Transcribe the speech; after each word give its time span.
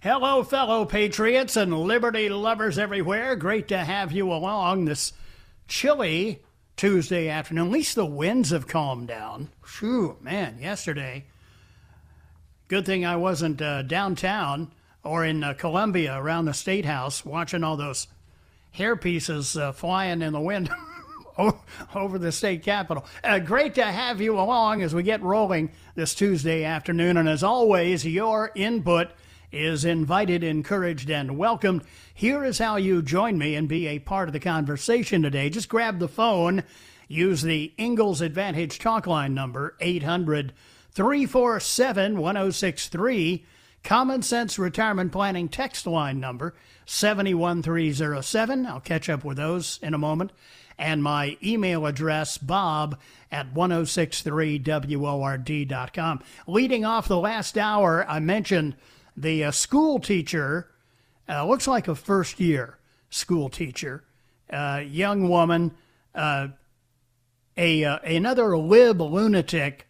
Hello, 0.00 0.44
fellow 0.44 0.84
patriots 0.84 1.56
and 1.56 1.76
liberty 1.76 2.28
lovers 2.28 2.78
everywhere. 2.78 3.34
Great 3.34 3.66
to 3.66 3.78
have 3.78 4.12
you 4.12 4.32
along 4.32 4.84
this 4.84 5.12
chilly 5.66 6.40
Tuesday 6.76 7.28
afternoon. 7.28 7.66
At 7.66 7.72
least 7.72 7.96
the 7.96 8.06
winds 8.06 8.50
have 8.50 8.68
calmed 8.68 9.08
down. 9.08 9.48
Phew, 9.64 10.16
man, 10.20 10.60
yesterday. 10.60 11.24
Good 12.68 12.86
thing 12.86 13.04
I 13.04 13.16
wasn't 13.16 13.60
uh, 13.60 13.82
downtown 13.82 14.70
or 15.02 15.24
in 15.24 15.42
uh, 15.42 15.54
Columbia 15.54 16.16
around 16.16 16.44
the 16.44 16.54
State 16.54 16.84
House 16.84 17.24
watching 17.24 17.64
all 17.64 17.76
those 17.76 18.06
hair 18.70 18.94
pieces 18.94 19.56
uh, 19.56 19.72
flying 19.72 20.22
in 20.22 20.32
the 20.32 20.40
wind 20.40 20.70
over 21.96 22.20
the 22.20 22.30
state 22.30 22.62
capitol. 22.62 23.04
Uh, 23.24 23.40
great 23.40 23.74
to 23.74 23.84
have 23.84 24.20
you 24.20 24.38
along 24.38 24.80
as 24.80 24.94
we 24.94 25.02
get 25.02 25.24
rolling 25.24 25.72
this 25.96 26.14
Tuesday 26.14 26.62
afternoon. 26.62 27.16
And 27.16 27.28
as 27.28 27.42
always, 27.42 28.06
your 28.06 28.52
input 28.54 29.10
is 29.52 29.84
invited, 29.84 30.44
encouraged, 30.44 31.10
and 31.10 31.38
welcomed. 31.38 31.82
Here 32.12 32.44
is 32.44 32.58
how 32.58 32.76
you 32.76 33.02
join 33.02 33.38
me 33.38 33.54
and 33.54 33.68
be 33.68 33.86
a 33.86 33.98
part 33.98 34.28
of 34.28 34.32
the 34.32 34.40
conversation 34.40 35.22
today. 35.22 35.50
Just 35.50 35.68
grab 35.68 35.98
the 35.98 36.08
phone, 36.08 36.64
use 37.06 37.42
the 37.42 37.72
Ingalls 37.78 38.20
Advantage 38.20 38.78
talk 38.78 39.06
line 39.06 39.34
number, 39.34 39.76
800 39.80 40.52
347 40.92 42.18
1063. 42.18 43.46
Common 43.84 44.22
Sense 44.22 44.58
Retirement 44.58 45.12
Planning 45.12 45.48
text 45.48 45.86
line 45.86 46.18
number, 46.20 46.54
71307. 46.86 48.66
I'll 48.66 48.80
catch 48.80 49.08
up 49.08 49.24
with 49.24 49.36
those 49.36 49.78
in 49.82 49.94
a 49.94 49.98
moment. 49.98 50.32
And 50.76 51.00
my 51.02 51.38
email 51.42 51.86
address, 51.86 52.38
bob 52.38 53.00
at 53.32 53.54
1063word.com. 53.54 56.22
Leading 56.46 56.84
off 56.84 57.08
the 57.08 57.18
last 57.18 57.58
hour, 57.58 58.06
I 58.08 58.20
mentioned 58.20 58.76
the 59.20 59.44
uh, 59.44 59.50
school 59.50 59.98
teacher 59.98 60.70
uh, 61.28 61.46
looks 61.46 61.66
like 61.66 61.88
a 61.88 61.94
first 61.94 62.40
year 62.40 62.78
school 63.10 63.48
teacher, 63.48 64.04
uh, 64.50 64.82
young 64.86 65.28
woman, 65.28 65.72
uh, 66.14 66.48
a 67.56 67.84
uh, 67.84 67.98
another 68.04 68.56
lib 68.56 69.00
lunatic 69.00 69.88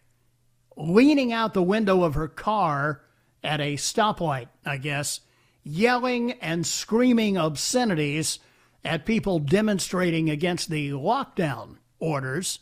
leaning 0.75 1.33
out 1.33 1.53
the 1.53 1.63
window 1.63 2.03
of 2.03 2.15
her 2.15 2.27
car 2.27 3.01
at 3.43 3.59
a 3.59 3.75
stoplight, 3.75 4.47
I 4.65 4.77
guess, 4.77 5.21
yelling 5.63 6.33
and 6.33 6.65
screaming 6.65 7.37
obscenities 7.37 8.39
at 8.83 9.05
people 9.05 9.39
demonstrating 9.39 10.29
against 10.29 10.69
the 10.69 10.91
lockdown 10.91 11.77
orders 11.99 12.59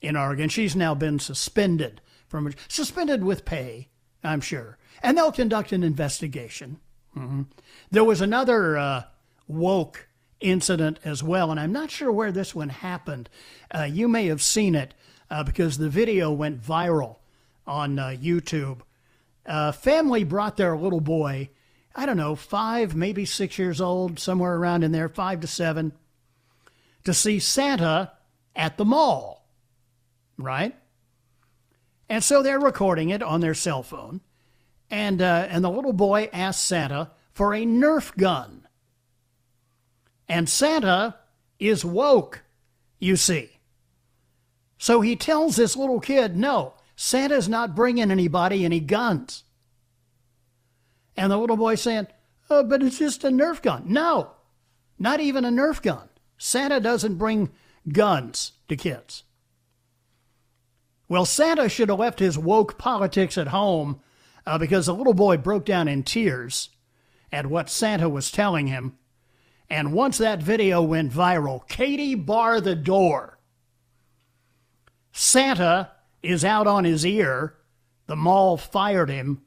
in 0.00 0.16
Oregon. 0.16 0.48
She's 0.48 0.74
now 0.74 0.94
been 0.94 1.18
suspended 1.18 2.00
from 2.26 2.52
suspended 2.68 3.24
with 3.24 3.44
pay, 3.44 3.88
I'm 4.22 4.40
sure 4.40 4.78
and 5.02 5.16
they'll 5.16 5.32
conduct 5.32 5.72
an 5.72 5.82
investigation. 5.82 6.78
Mm-hmm. 7.16 7.42
There 7.90 8.04
was 8.04 8.20
another 8.20 8.76
uh, 8.76 9.02
woke 9.48 10.08
incident 10.40 10.98
as 11.04 11.22
well, 11.22 11.50
and 11.50 11.58
I'm 11.58 11.72
not 11.72 11.90
sure 11.90 12.12
where 12.12 12.32
this 12.32 12.54
one 12.54 12.68
happened. 12.68 13.28
Uh, 13.70 13.82
you 13.82 14.08
may 14.08 14.26
have 14.26 14.42
seen 14.42 14.74
it 14.74 14.94
uh, 15.30 15.42
because 15.42 15.78
the 15.78 15.88
video 15.88 16.30
went 16.30 16.62
viral 16.62 17.16
on 17.66 17.98
uh, 17.98 18.08
YouTube. 18.08 18.80
A 19.46 19.72
family 19.72 20.24
brought 20.24 20.56
their 20.56 20.76
little 20.76 21.00
boy, 21.00 21.50
I 21.94 22.06
don't 22.06 22.16
know, 22.16 22.36
five, 22.36 22.94
maybe 22.94 23.24
six 23.24 23.58
years 23.58 23.80
old, 23.80 24.18
somewhere 24.18 24.54
around 24.54 24.84
in 24.84 24.92
there, 24.92 25.08
five 25.08 25.40
to 25.40 25.46
seven, 25.46 25.92
to 27.04 27.14
see 27.14 27.38
Santa 27.38 28.12
at 28.54 28.76
the 28.76 28.84
mall, 28.84 29.48
right? 30.36 30.76
And 32.10 32.22
so 32.22 32.42
they're 32.42 32.60
recording 32.60 33.08
it 33.08 33.22
on 33.22 33.40
their 33.40 33.54
cell 33.54 33.82
phone 33.84 34.20
and 34.90 35.22
uh, 35.22 35.46
and 35.48 35.64
the 35.64 35.70
little 35.70 35.92
boy 35.92 36.28
asks 36.32 36.62
Santa 36.62 37.12
for 37.32 37.54
a 37.54 37.64
Nerf 37.64 38.16
gun. 38.16 38.66
And 40.28 40.48
Santa 40.48 41.16
is 41.58 41.84
woke, 41.84 42.42
you 42.98 43.16
see. 43.16 43.58
So 44.78 45.00
he 45.00 45.14
tells 45.14 45.56
this 45.56 45.76
little 45.76 46.00
kid, 46.00 46.36
no, 46.36 46.74
Santa's 46.96 47.48
not 47.48 47.76
bringing 47.76 48.10
anybody 48.10 48.64
any 48.64 48.80
guns. 48.80 49.44
And 51.16 51.30
the 51.30 51.38
little 51.38 51.56
boy 51.56 51.74
saying, 51.74 52.08
oh, 52.48 52.64
but 52.64 52.82
it's 52.82 52.98
just 52.98 53.24
a 53.24 53.28
Nerf 53.28 53.62
gun. 53.62 53.84
No, 53.86 54.32
not 54.98 55.20
even 55.20 55.44
a 55.44 55.50
Nerf 55.50 55.80
gun. 55.82 56.08
Santa 56.38 56.80
doesn't 56.80 57.16
bring 57.16 57.50
guns 57.88 58.52
to 58.68 58.76
kids. 58.76 59.24
Well, 61.10 61.24
Santa 61.24 61.68
should 61.68 61.88
have 61.88 61.98
left 61.98 62.20
his 62.20 62.38
woke 62.38 62.78
politics 62.78 63.36
at 63.36 63.48
home 63.48 64.00
uh, 64.46 64.58
because 64.58 64.86
the 64.86 64.94
little 64.94 65.12
boy 65.12 65.38
broke 65.38 65.64
down 65.64 65.88
in 65.88 66.04
tears 66.04 66.70
at 67.32 67.46
what 67.46 67.68
Santa 67.68 68.08
was 68.08 68.30
telling 68.30 68.68
him. 68.68 68.96
And 69.68 69.92
once 69.92 70.18
that 70.18 70.40
video 70.40 70.80
went 70.82 71.12
viral, 71.12 71.66
Katie 71.66 72.14
bar 72.14 72.60
the 72.60 72.76
door. 72.76 73.40
Santa 75.10 75.90
is 76.22 76.44
out 76.44 76.68
on 76.68 76.84
his 76.84 77.04
ear. 77.04 77.56
The 78.06 78.14
mall 78.14 78.56
fired 78.56 79.10
him 79.10 79.42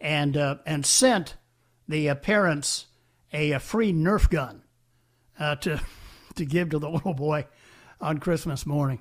and, 0.00 0.36
uh, 0.36 0.56
and 0.66 0.84
sent 0.84 1.36
the 1.86 2.08
uh, 2.08 2.16
parents 2.16 2.86
a, 3.32 3.52
a, 3.52 3.60
free 3.60 3.92
Nerf 3.92 4.28
gun 4.28 4.64
uh, 5.38 5.54
to, 5.54 5.80
to 6.34 6.44
give 6.44 6.70
to 6.70 6.80
the 6.80 6.90
little 6.90 7.14
boy 7.14 7.46
on 8.00 8.18
Christmas 8.18 8.66
morning. 8.66 8.98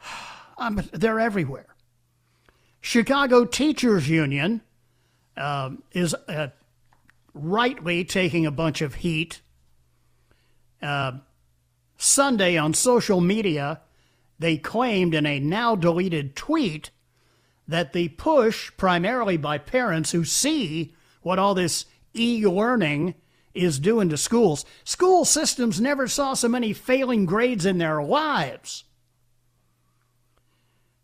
they're 0.92 1.20
everywhere. 1.20 1.74
Chicago 2.80 3.44
Teachers 3.44 4.08
Union 4.08 4.62
uh, 5.36 5.70
is 5.92 6.14
uh, 6.14 6.48
rightly 7.34 8.04
taking 8.04 8.46
a 8.46 8.50
bunch 8.50 8.80
of 8.80 8.96
heat. 8.96 9.40
Uh, 10.80 11.12
Sunday 11.96 12.56
on 12.56 12.74
social 12.74 13.20
media, 13.20 13.80
they 14.38 14.56
claimed 14.56 15.14
in 15.14 15.26
a 15.26 15.40
now 15.40 15.74
deleted 15.74 16.36
tweet 16.36 16.90
that 17.66 17.92
the 17.92 18.08
push, 18.08 18.70
primarily 18.76 19.36
by 19.36 19.58
parents 19.58 20.12
who 20.12 20.24
see 20.24 20.94
what 21.22 21.38
all 21.38 21.54
this 21.54 21.84
e 22.14 22.46
learning 22.46 23.14
is 23.54 23.78
doing 23.78 24.08
to 24.08 24.16
schools, 24.16 24.64
school 24.84 25.24
systems 25.24 25.80
never 25.80 26.06
saw 26.06 26.34
so 26.34 26.48
many 26.48 26.72
failing 26.72 27.26
grades 27.26 27.66
in 27.66 27.78
their 27.78 28.02
lives. 28.02 28.84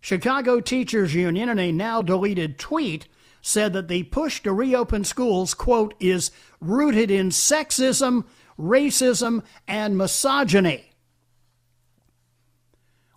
Chicago 0.04 0.60
Teachers 0.60 1.14
Union, 1.14 1.48
in 1.48 1.58
a 1.58 1.72
now 1.72 2.02
deleted 2.02 2.58
tweet, 2.58 3.08
said 3.40 3.72
that 3.72 3.88
the 3.88 4.02
push 4.02 4.42
to 4.42 4.52
reopen 4.52 5.02
schools, 5.02 5.54
quote, 5.54 5.94
is 5.98 6.30
rooted 6.60 7.10
in 7.10 7.30
sexism, 7.30 8.26
racism, 8.58 9.42
and 9.66 9.96
misogyny. 9.96 10.92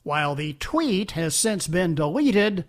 While 0.03 0.33
the 0.33 0.53
tweet 0.53 1.11
has 1.11 1.35
since 1.35 1.67
been 1.67 1.93
deleted, 1.93 2.63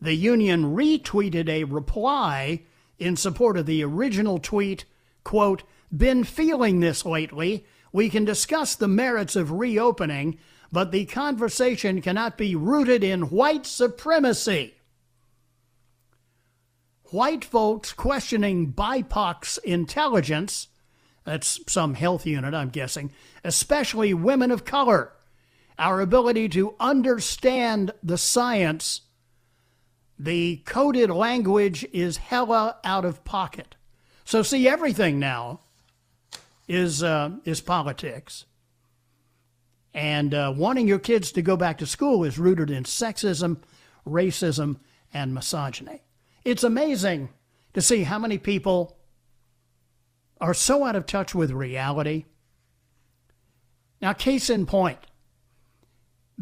the 0.00 0.14
union 0.14 0.76
retweeted 0.76 1.48
a 1.48 1.64
reply 1.64 2.62
in 2.96 3.16
support 3.16 3.56
of 3.56 3.66
the 3.66 3.82
original 3.82 4.38
tweet, 4.38 4.84
quote, 5.24 5.64
been 5.90 6.22
feeling 6.22 6.78
this 6.78 7.04
lately. 7.04 7.66
We 7.90 8.08
can 8.08 8.24
discuss 8.24 8.76
the 8.76 8.86
merits 8.86 9.34
of 9.34 9.50
reopening, 9.50 10.38
but 10.70 10.92
the 10.92 11.06
conversation 11.06 12.00
cannot 12.02 12.36
be 12.36 12.54
rooted 12.54 13.02
in 13.02 13.30
white 13.30 13.66
supremacy. 13.66 14.74
white 17.10 17.44
folks 17.44 17.92
questioning 17.92 18.72
BIPOC's 18.72 19.56
intelligence. 19.58 20.68
That's 21.24 21.60
some 21.66 21.94
health 21.94 22.26
unit, 22.26 22.52
I'm 22.52 22.68
guessing, 22.68 23.12
especially 23.42 24.12
women 24.12 24.50
of 24.50 24.64
color. 24.64 25.12
Our 25.78 26.00
ability 26.00 26.48
to 26.50 26.74
understand 26.80 27.92
the 28.02 28.18
science. 28.18 29.02
The 30.18 30.56
coded 30.66 31.08
language 31.10 31.86
is 31.92 32.16
hella 32.16 32.76
out 32.84 33.04
of 33.04 33.24
pocket. 33.24 33.76
So, 34.24 34.42
see, 34.42 34.68
everything 34.68 35.18
now 35.18 35.60
is, 36.66 37.02
uh, 37.02 37.30
is 37.44 37.60
politics. 37.60 38.44
And 39.98 40.32
uh, 40.32 40.54
wanting 40.56 40.86
your 40.86 41.00
kids 41.00 41.32
to 41.32 41.42
go 41.42 41.56
back 41.56 41.78
to 41.78 41.86
school 41.86 42.22
is 42.22 42.38
rooted 42.38 42.70
in 42.70 42.84
sexism, 42.84 43.56
racism, 44.06 44.76
and 45.12 45.34
misogyny. 45.34 46.04
It's 46.44 46.62
amazing 46.62 47.30
to 47.74 47.82
see 47.82 48.04
how 48.04 48.20
many 48.20 48.38
people 48.38 48.96
are 50.40 50.54
so 50.54 50.84
out 50.84 50.94
of 50.94 51.04
touch 51.04 51.34
with 51.34 51.50
reality. 51.50 52.26
Now, 54.00 54.12
case 54.12 54.48
in 54.48 54.66
point, 54.66 55.00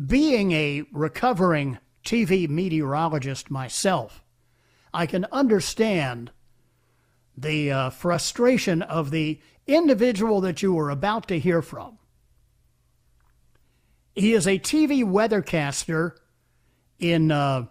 being 0.06 0.52
a 0.52 0.82
recovering 0.92 1.78
TV 2.04 2.50
meteorologist 2.50 3.50
myself, 3.50 4.22
I 4.92 5.06
can 5.06 5.24
understand 5.32 6.30
the 7.34 7.72
uh, 7.72 7.88
frustration 7.88 8.82
of 8.82 9.10
the 9.10 9.40
individual 9.66 10.42
that 10.42 10.60
you 10.60 10.74
were 10.74 10.90
about 10.90 11.26
to 11.28 11.38
hear 11.38 11.62
from. 11.62 11.96
He 14.16 14.32
is 14.32 14.46
a 14.46 14.58
TV 14.58 15.04
weathercaster 15.04 16.16
in 16.98 17.30
uh, 17.30 17.66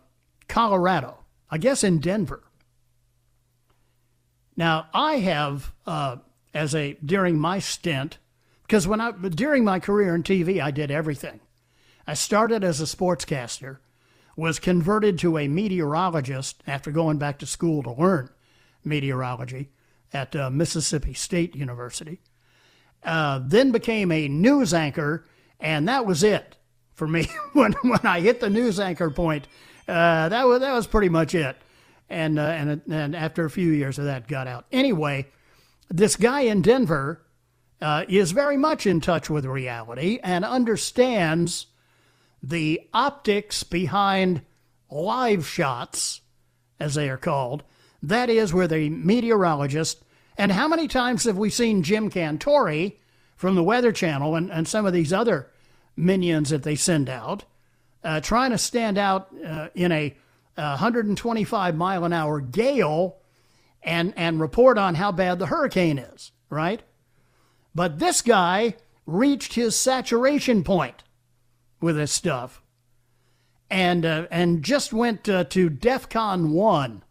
Colorado, 0.47 1.17
I 1.49 1.57
guess 1.57 1.83
in 1.83 1.99
Denver. 1.99 2.43
Now, 4.55 4.87
I 4.93 5.15
have, 5.15 5.73
uh, 5.87 6.17
as 6.53 6.75
a 6.75 6.97
during 7.03 7.39
my 7.39 7.57
stint, 7.59 8.19
because 8.61 8.87
when 8.87 9.01
I 9.01 9.11
during 9.11 9.65
my 9.65 9.79
career 9.79 10.15
in 10.15 10.23
TV, 10.23 10.61
I 10.61 10.71
did 10.71 10.91
everything. 10.91 11.39
I 12.07 12.13
started 12.13 12.63
as 12.63 12.79
a 12.79 12.85
sportscaster, 12.85 13.79
was 14.37 14.59
converted 14.59 15.17
to 15.19 15.37
a 15.39 15.47
meteorologist 15.47 16.61
after 16.67 16.91
going 16.91 17.17
back 17.17 17.39
to 17.39 17.45
school 17.47 17.81
to 17.83 17.91
learn 17.91 18.29
meteorology 18.83 19.71
at 20.13 20.35
uh, 20.35 20.51
Mississippi 20.51 21.13
State 21.13 21.55
University. 21.55 22.21
Uh, 23.03 23.39
then 23.43 23.71
became 23.71 24.11
a 24.11 24.27
news 24.27 24.73
anchor, 24.73 25.25
and 25.59 25.87
that 25.87 26.05
was 26.05 26.23
it 26.23 26.57
for 26.93 27.07
me. 27.07 27.27
when 27.53 27.73
when 27.73 28.05
I 28.05 28.19
hit 28.19 28.39
the 28.39 28.49
news 28.49 28.79
anchor 28.79 29.09
point, 29.09 29.47
uh, 29.87 30.29
that 30.29 30.47
was 30.47 30.59
that 30.61 30.73
was 30.73 30.87
pretty 30.87 31.09
much 31.09 31.35
it. 31.35 31.55
And 32.09 32.37
uh, 32.39 32.43
and 32.43 32.81
and 32.91 33.15
after 33.15 33.45
a 33.45 33.49
few 33.49 33.71
years 33.71 33.97
of 33.97 34.05
that, 34.05 34.27
got 34.27 34.47
out. 34.47 34.65
Anyway, 34.71 35.27
this 35.89 36.15
guy 36.15 36.41
in 36.41 36.61
Denver 36.61 37.21
uh, 37.81 38.05
is 38.07 38.31
very 38.31 38.57
much 38.57 38.85
in 38.85 39.01
touch 39.01 39.29
with 39.29 39.45
reality 39.45 40.19
and 40.23 40.45
understands 40.45 41.67
the 42.41 42.81
optics 42.93 43.63
behind 43.63 44.41
live 44.91 45.47
shots, 45.47 46.21
as 46.79 46.93
they 46.95 47.09
are 47.09 47.17
called. 47.17 47.63
That 48.03 48.29
is 48.29 48.53
where 48.53 48.67
the 48.67 48.89
meteorologist 48.89 50.03
and 50.37 50.51
how 50.51 50.67
many 50.67 50.87
times 50.87 51.23
have 51.23 51.37
we 51.37 51.49
seen 51.49 51.81
Jim 51.81 52.09
Cantore 52.09 52.93
from 53.35 53.55
the 53.55 53.63
Weather 53.63 53.91
Channel 53.91 54.35
and, 54.35 54.51
and 54.51 54.67
some 54.67 54.85
of 54.85 54.93
these 54.93 55.13
other 55.13 55.51
minions 55.95 56.49
that 56.49 56.63
they 56.63 56.75
send 56.75 57.09
out 57.09 57.45
uh, 58.05 58.21
trying 58.21 58.51
to 58.51 58.57
stand 58.57 58.97
out 58.97 59.29
uh, 59.45 59.69
in 59.73 59.91
a 59.91 60.15
125 60.55 61.75
mile 61.75 62.05
an 62.05 62.13
hour 62.13 62.39
gale 62.39 63.17
and, 63.83 64.13
and 64.15 64.39
report 64.39 64.77
on 64.77 64.95
how 64.95 65.11
bad 65.11 65.39
the 65.39 65.47
hurricane 65.47 65.97
is, 65.97 66.31
right? 66.49 66.81
But 67.73 67.99
this 67.99 68.21
guy 68.21 68.75
reached 69.05 69.53
his 69.53 69.75
saturation 69.75 70.63
point 70.63 71.03
with 71.81 71.97
this 71.97 72.11
stuff 72.11 72.61
and, 73.69 74.05
uh, 74.05 74.27
and 74.31 74.63
just 74.63 74.93
went 74.93 75.27
uh, 75.27 75.43
to 75.45 75.69
DEF 75.69 76.07
CON 76.09 76.51
1 76.51 77.03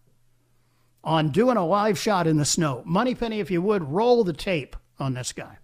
on 1.02 1.28
doing 1.30 1.56
a 1.56 1.66
live 1.66 1.98
shot 1.98 2.26
in 2.26 2.38
the 2.38 2.44
snow. 2.44 2.82
Moneypenny, 2.86 3.40
if 3.40 3.50
you 3.50 3.60
would, 3.60 3.90
roll 3.90 4.24
the 4.24 4.32
tape 4.32 4.74
on 4.98 5.14
this 5.14 5.32
guy. 5.32 5.58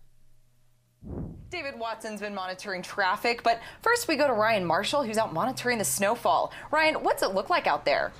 David 1.50 1.78
Watson's 1.78 2.20
been 2.20 2.34
monitoring 2.34 2.82
traffic, 2.82 3.42
but 3.42 3.60
first 3.82 4.06
we 4.06 4.16
go 4.16 4.26
to 4.26 4.32
Ryan 4.32 4.64
Marshall, 4.64 5.02
who's 5.02 5.18
out 5.18 5.32
monitoring 5.32 5.78
the 5.78 5.84
snowfall. 5.84 6.52
Ryan, 6.70 6.96
what's 6.96 7.22
it 7.22 7.34
look 7.34 7.50
like 7.50 7.66
out 7.66 7.84
there? 7.84 8.12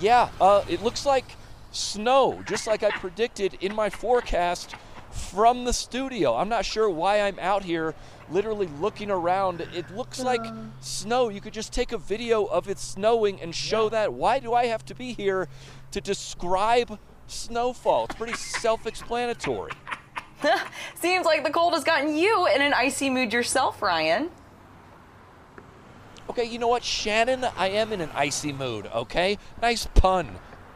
Yeah, 0.00 0.30
uh, 0.40 0.64
it 0.68 0.82
looks 0.82 1.04
like 1.04 1.24
snow, 1.70 2.42
just 2.46 2.66
like 2.66 2.82
I 2.82 2.90
predicted 2.90 3.58
in 3.60 3.74
my 3.74 3.90
forecast 3.90 4.74
from 5.10 5.64
the 5.64 5.72
studio. 5.72 6.34
I'm 6.34 6.48
not 6.48 6.64
sure 6.64 6.88
why 6.88 7.20
I'm 7.20 7.38
out 7.38 7.62
here 7.62 7.94
literally 8.30 8.68
looking 8.80 9.10
around. 9.10 9.60
It 9.60 9.94
looks 9.94 10.20
like 10.20 10.40
uh. 10.40 10.54
snow. 10.80 11.28
You 11.28 11.40
could 11.40 11.52
just 11.52 11.72
take 11.72 11.92
a 11.92 11.98
video 11.98 12.44
of 12.44 12.68
it 12.68 12.78
snowing 12.78 13.40
and 13.40 13.54
show 13.54 13.84
yeah. 13.84 13.90
that. 13.90 14.14
Why 14.14 14.38
do 14.38 14.54
I 14.54 14.66
have 14.66 14.84
to 14.86 14.94
be 14.94 15.12
here 15.12 15.48
to 15.90 16.00
describe 16.00 16.98
snowfall? 17.26 18.06
It's 18.06 18.14
pretty 18.14 18.34
self 18.34 18.86
explanatory. 18.86 19.72
Seems 20.94 21.26
like 21.26 21.44
the 21.44 21.50
cold 21.50 21.74
has 21.74 21.84
gotten 21.84 22.16
you 22.16 22.46
in 22.46 22.62
an 22.62 22.72
icy 22.72 23.10
mood 23.10 23.32
yourself, 23.32 23.82
Ryan. 23.82 24.30
Okay, 26.30 26.44
you 26.44 26.58
know 26.58 26.68
what, 26.68 26.82
Shannon? 26.82 27.44
I 27.56 27.68
am 27.68 27.92
in 27.92 28.00
an 28.00 28.10
icy 28.14 28.52
mood, 28.52 28.86
okay? 28.94 29.38
Nice 29.60 29.86
pun, 29.94 30.28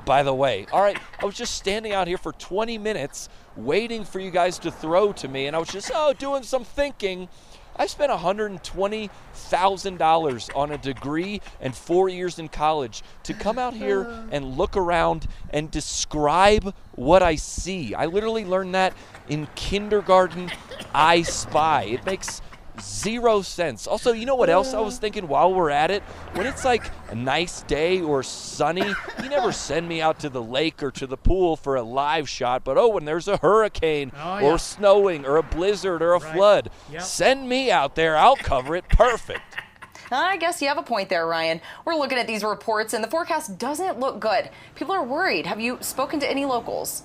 by 0.05 0.23
the 0.23 0.35
way. 0.35 0.67
All 0.73 0.83
right, 0.83 0.99
I 1.21 1.25
was 1.25 1.35
just 1.35 1.55
standing 1.55 1.93
out 1.93 2.07
here 2.07 2.19
for 2.19 2.33
20 2.33 2.77
minutes 2.79 3.29
waiting 3.57 4.05
for 4.05 4.21
you 4.21 4.31
guys 4.31 4.59
to 4.61 4.71
throw 4.71 5.13
to 5.15 5.29
me, 5.29 5.47
and 5.47 5.57
I 5.57 5.59
was 5.59 5.69
just, 5.69 5.91
oh, 5.95 6.13
doing 6.13 6.43
some 6.43 6.65
thinking. 6.65 7.29
I 7.79 7.87
spent 7.87 8.11
$120,000 8.11 10.57
on 10.57 10.73
a 10.73 10.79
degree 10.79 11.41
and 11.61 11.75
four 11.75 12.09
years 12.09 12.39
in 12.39 12.49
college 12.49 13.03
to 13.23 13.35
come 13.35 13.59
out 13.59 13.75
here 13.75 14.07
and 14.33 14.57
look 14.57 14.77
around 14.77 15.29
and 15.51 15.71
describe 15.71 16.75
what 16.93 17.23
I 17.23 17.37
see. 17.37 17.95
I 17.95 18.07
literally 18.07 18.45
learned 18.45 18.75
that 18.75 18.95
in 19.29 19.47
kindergarten. 19.55 20.51
I 20.93 21.23
spy. 21.23 21.85
It 21.85 22.05
makes 22.05 22.43
zero 22.81 23.43
sense. 23.43 23.87
Also, 23.87 24.13
you 24.13 24.27
know 24.27 24.35
what 24.35 24.51
else 24.51 24.75
I 24.75 24.81
was 24.81 24.99
thinking 24.99 25.29
while 25.29 25.53
we're 25.53 25.71
at 25.71 25.91
it? 25.91 26.03
When 26.35 26.47
it's 26.47 26.65
like 26.65 26.91
a 27.09 27.15
nice 27.15 27.63
day 27.63 28.01
or 28.01 28.23
sunny, 28.23 28.95
you 29.23 29.29
never 29.29 29.53
send 29.69 29.89
me 29.89 30.01
out 30.01 30.21
to 30.21 30.29
the 30.29 30.43
lake 30.43 30.83
or 30.83 30.91
to 30.93 31.07
the 31.07 31.17
pool 31.17 31.57
for 31.57 31.77
a 31.77 31.83
live 31.83 32.29
shot, 32.29 32.65
but 32.65 32.79
oh, 32.79 32.89
when 32.89 33.05
there's 33.05 33.29
a 33.29 33.37
hurricane 33.39 34.13
oh, 34.17 34.39
yeah. 34.39 34.47
or 34.47 34.59
snowing 34.59 35.25
or 35.27 35.37
a 35.37 35.43
blizzard 35.43 36.03
or 36.03 36.15
a 36.15 36.19
right. 36.19 36.35
flood, 36.35 36.71
yep. 36.91 37.03
send 37.03 37.49
me 37.49 37.71
out 37.71 37.95
there. 37.95 38.17
I'll 38.17 38.37
cover 38.37 38.77
it 38.77 38.89
perfect. 38.89 39.41
I 40.11 40.37
guess 40.39 40.63
you 40.63 40.69
have 40.69 40.79
a 40.79 40.83
point 40.83 41.09
there, 41.09 41.27
Ryan. 41.27 41.61
We're 41.85 41.97
looking 41.97 42.19
at 42.19 42.27
these 42.27 42.43
reports 42.43 42.95
and 42.95 43.05
the 43.05 43.09
forecast 43.09 43.59
doesn't 43.59 44.01
look 44.01 44.21
good. 44.21 44.51
People 44.75 44.95
are 44.95 45.05
worried. 45.05 45.47
Have 45.47 45.61
you 45.61 45.79
spoken 45.81 46.19
to 46.21 46.31
any 46.31 46.45
locals? 46.47 47.03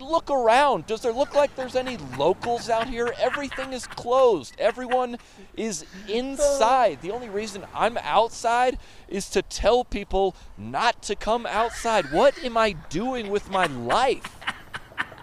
look 0.00 0.30
around. 0.30 0.86
Does 0.86 1.02
there 1.02 1.12
look 1.12 1.34
like 1.34 1.54
there's 1.56 1.76
any 1.76 1.96
locals 2.18 2.68
out 2.68 2.88
here? 2.88 3.14
Everything 3.18 3.72
is 3.72 3.86
closed. 3.86 4.54
Everyone 4.58 5.18
is 5.56 5.84
inside. 6.08 7.00
The 7.00 7.10
only 7.10 7.28
reason 7.28 7.64
I'm 7.74 7.98
outside 7.98 8.78
is 9.08 9.28
to 9.30 9.42
tell 9.42 9.84
people 9.84 10.34
not 10.58 11.02
to 11.02 11.16
come 11.16 11.46
outside. 11.46 12.12
What 12.12 12.42
am 12.44 12.56
I 12.56 12.72
doing 12.72 13.30
with 13.30 13.50
my 13.50 13.66
life? 13.66 14.36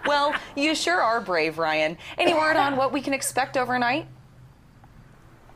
Well, 0.04 0.34
you 0.56 0.74
sure 0.74 1.00
are 1.00 1.20
brave, 1.20 1.58
Ryan. 1.58 1.96
Any 2.18 2.34
word 2.34 2.56
on 2.56 2.76
what 2.76 2.92
we 2.92 3.00
can 3.00 3.14
expect 3.14 3.56
overnight? 3.56 4.06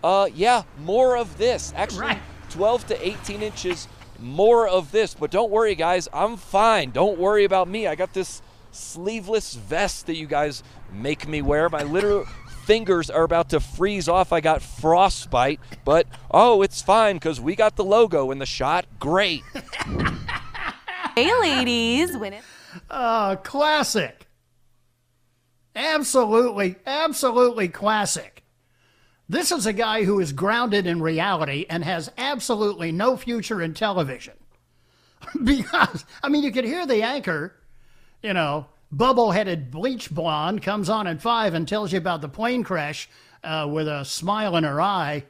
Uh, 0.05 0.29
yeah, 0.33 0.63
more 0.79 1.17
of 1.17 1.37
this. 1.37 1.73
Actually, 1.75 2.01
right. 2.01 2.23
12 2.51 2.87
to 2.89 3.07
18 3.07 3.43
inches 3.43 3.89
more 4.19 4.69
of 4.69 4.93
this. 4.93 5.15
But 5.15 5.31
don't 5.31 5.51
worry, 5.51 5.75
guys, 5.75 6.09
I'm 6.13 6.37
fine. 6.37 6.91
Don't 6.91 7.19
worry 7.19 7.45
about 7.45 7.69
me. 7.69 7.87
I 7.87 7.95
got 7.95 8.13
this 8.13 8.43
sleeveless 8.77 9.55
vest 9.55 10.07
that 10.07 10.17
you 10.17 10.27
guys 10.27 10.63
make 10.93 11.27
me 11.27 11.43
wear. 11.43 11.69
My 11.69 11.83
literal 11.83 12.27
fingers 12.65 13.11
are 13.11 13.23
about 13.23 13.51
to 13.51 13.61
freeze 13.61 14.09
off. 14.09 14.33
I 14.33 14.41
got 14.41 14.63
frostbite, 14.63 15.61
but 15.85 16.07
oh, 16.31 16.63
it's 16.63 16.83
fine 16.83 17.17
because 17.17 17.41
we 17.41 17.55
got 17.55 17.77
the 17.77 17.85
logo 17.85 18.31
in 18.31 18.39
the 18.39 18.47
shot. 18.47 18.87
Great. 18.99 19.43
hey, 21.15 21.41
ladies. 21.41 22.17
Win 22.17 22.35
it. 22.35 22.43
Uh, 22.91 23.37
classic. 23.37 24.27
Absolutely, 25.75 26.77
absolutely 26.87 27.69
classic. 27.69 28.45
This 29.29 29.51
is 29.53 29.67
a 29.67 29.73
guy 29.73 30.05
who 30.05 30.21
is 30.21 30.33
grounded 30.33 30.87
in 30.87 31.03
reality 31.03 31.67
and 31.69 31.85
has 31.85 32.11
absolutely 32.17 32.93
no 32.93 33.17
future 33.17 33.61
in 33.61 33.75
television. 33.75 34.35
because, 35.45 36.05
I 36.23 36.29
mean, 36.29 36.43
you 36.43 36.53
could 36.53 36.65
hear 36.65 36.87
the 36.87 37.03
anchor 37.03 37.55
you 38.27 38.35
know, 38.35 38.67
bubble 38.91 39.31
headed 39.31 39.71
bleach 39.71 40.11
blonde 40.11 40.61
comes 40.61 40.91
on 40.91 41.07
at 41.07 41.23
five 41.23 41.55
and 41.55 41.69
tells 41.69 41.93
you 41.93 41.99
about 41.99 42.21
the 42.21 42.29
plane 42.29 42.65
crash 42.65 43.09
uh, 43.45 43.69
with 43.71 43.87
a 43.87 44.05
smile 44.05 44.57
in 44.57 44.65
her 44.65 44.81
eye. 44.81 45.25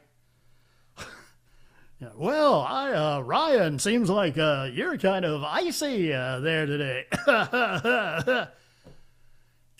Well, 2.15 2.61
I, 2.61 2.91
uh, 2.91 3.21
Ryan, 3.21 3.79
seems 3.79 4.07
like 4.07 4.37
uh, 4.37 4.69
you're 4.71 4.99
kind 4.99 5.25
of 5.25 5.43
icy 5.43 6.13
uh, 6.13 6.39
there 6.41 6.67
today. 6.67 7.05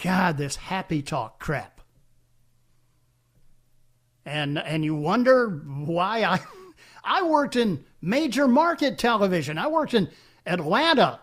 God, 0.03 0.37
this 0.37 0.55
happy 0.55 1.03
talk 1.03 1.39
crap. 1.39 1.79
And 4.25 4.57
and 4.57 4.83
you 4.83 4.95
wonder 4.95 5.47
why 5.47 6.23
I 6.23 6.39
I 7.03 7.21
worked 7.21 7.55
in 7.55 7.85
major 8.01 8.47
market 8.47 8.97
television. 8.97 9.59
I 9.59 9.67
worked 9.67 9.93
in 9.93 10.09
Atlanta, 10.47 11.19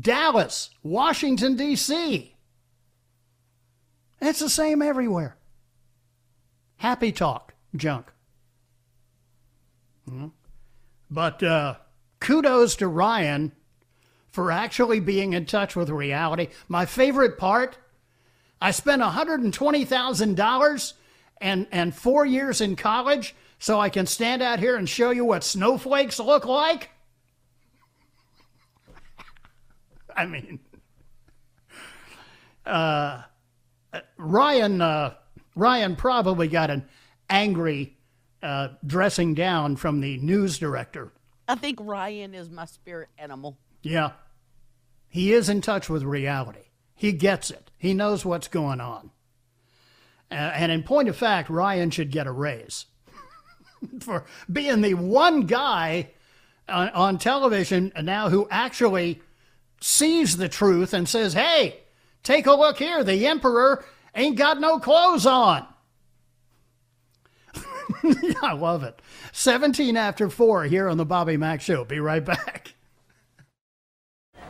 Dallas, 0.00 0.70
Washington 0.82 1.56
D.C. 1.56 2.34
It's 4.20 4.38
the 4.40 4.48
same 4.48 4.82
everywhere. 4.82 5.36
Happy 6.76 7.12
talk 7.12 7.54
junk. 7.76 8.12
Mm-hmm. 10.08 10.28
But 11.10 11.42
uh, 11.42 11.74
kudos 12.20 12.76
to 12.76 12.88
Ryan 12.88 13.52
for 14.30 14.50
actually 14.50 15.00
being 15.00 15.32
in 15.32 15.46
touch 15.46 15.76
with 15.76 15.90
reality. 15.90 16.48
My 16.68 16.86
favorite 16.86 17.38
part 17.38 17.78
I 18.64 18.70
spent 18.70 19.02
$120,000 19.02 20.92
and, 21.42 21.66
and 21.70 21.94
four 21.94 22.24
years 22.24 22.62
in 22.62 22.76
college 22.76 23.34
so 23.58 23.78
I 23.78 23.90
can 23.90 24.06
stand 24.06 24.40
out 24.40 24.58
here 24.58 24.76
and 24.76 24.88
show 24.88 25.10
you 25.10 25.26
what 25.26 25.44
snowflakes 25.44 26.18
look 26.18 26.46
like. 26.46 26.88
I 30.16 30.26
mean, 30.26 30.60
uh, 32.66 33.22
Ryan, 34.16 34.80
uh, 34.80 35.14
Ryan 35.54 35.96
probably 35.96 36.48
got 36.48 36.70
an 36.70 36.88
angry 37.28 37.96
uh, 38.42 38.68
dressing 38.86 39.34
down 39.34 39.76
from 39.76 40.00
the 40.00 40.18
news 40.18 40.58
director. 40.58 41.12
I 41.48 41.54
think 41.56 41.78
Ryan 41.80 42.34
is 42.34 42.50
my 42.50 42.64
spirit 42.64 43.08
animal. 43.18 43.58
Yeah. 43.82 44.12
He 45.08 45.32
is 45.32 45.48
in 45.48 45.60
touch 45.60 45.88
with 45.88 46.02
reality. 46.02 46.70
He 46.94 47.12
gets 47.12 47.50
it. 47.50 47.70
He 47.78 47.94
knows 47.94 48.24
what's 48.24 48.48
going 48.48 48.80
on. 48.80 49.10
Uh, 50.30 50.34
and 50.34 50.72
in 50.72 50.82
point 50.82 51.08
of 51.08 51.16
fact, 51.16 51.48
Ryan 51.50 51.90
should 51.90 52.10
get 52.10 52.26
a 52.26 52.32
raise 52.32 52.86
for 54.00 54.24
being 54.50 54.80
the 54.80 54.94
one 54.94 55.42
guy 55.42 56.10
on, 56.68 56.88
on 56.90 57.18
television 57.18 57.92
now 58.02 58.28
who 58.30 58.48
actually 58.50 59.20
sees 59.84 60.38
the 60.38 60.48
truth 60.48 60.94
and 60.94 61.06
says, 61.06 61.34
hey, 61.34 61.76
take 62.22 62.46
a 62.46 62.54
look 62.54 62.78
here. 62.78 63.04
The 63.04 63.26
emperor 63.26 63.84
ain't 64.14 64.36
got 64.36 64.58
no 64.58 64.78
clothes 64.78 65.26
on. 65.26 65.66
I 68.42 68.54
love 68.54 68.82
it. 68.82 69.00
17 69.32 69.96
after 69.96 70.30
4 70.30 70.64
here 70.64 70.88
on 70.88 70.96
the 70.96 71.04
Bobby 71.04 71.36
Mack 71.36 71.60
Show. 71.60 71.84
Be 71.84 72.00
right 72.00 72.24
back. 72.24 72.74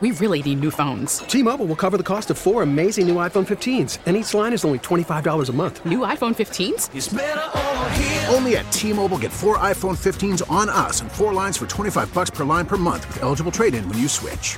We 0.01 0.11
really 0.11 0.43
need 0.43 0.59
new 0.59 0.71
phones. 0.71 1.19
T 1.19 1.41
Mobile 1.41 1.67
will 1.67 1.77
cover 1.77 1.95
the 1.95 2.03
cost 2.03 2.29
of 2.29 2.37
four 2.37 2.63
amazing 2.63 3.07
new 3.07 3.15
iPhone 3.15 3.47
15s, 3.47 3.99
and 4.05 4.17
each 4.17 4.33
line 4.33 4.51
is 4.51 4.65
only 4.65 4.79
$25 4.79 5.49
a 5.49 5.53
month. 5.53 5.85
New 5.85 5.99
iPhone 5.99 6.35
15s? 6.35 8.29
Only 8.33 8.57
at 8.57 8.69
T 8.73 8.91
Mobile 8.91 9.17
get 9.17 9.31
four 9.31 9.57
iPhone 9.57 9.95
15s 9.97 10.43
on 10.51 10.67
us 10.67 10.99
and 10.99 11.09
four 11.09 11.31
lines 11.31 11.55
for 11.55 11.65
25 11.65 12.13
bucks 12.13 12.29
per 12.29 12.43
line 12.43 12.65
per 12.65 12.75
month 12.75 13.07
with 13.07 13.23
eligible 13.23 13.53
trade 13.53 13.73
in 13.73 13.87
when 13.87 13.97
you 13.97 14.09
switch. 14.09 14.57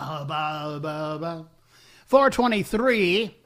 Bow. 0.00 0.24
Bow, 0.24 0.24
bow, 0.24 0.78
bow, 0.78 1.18
bow. 1.18 1.46
423. 2.06 3.36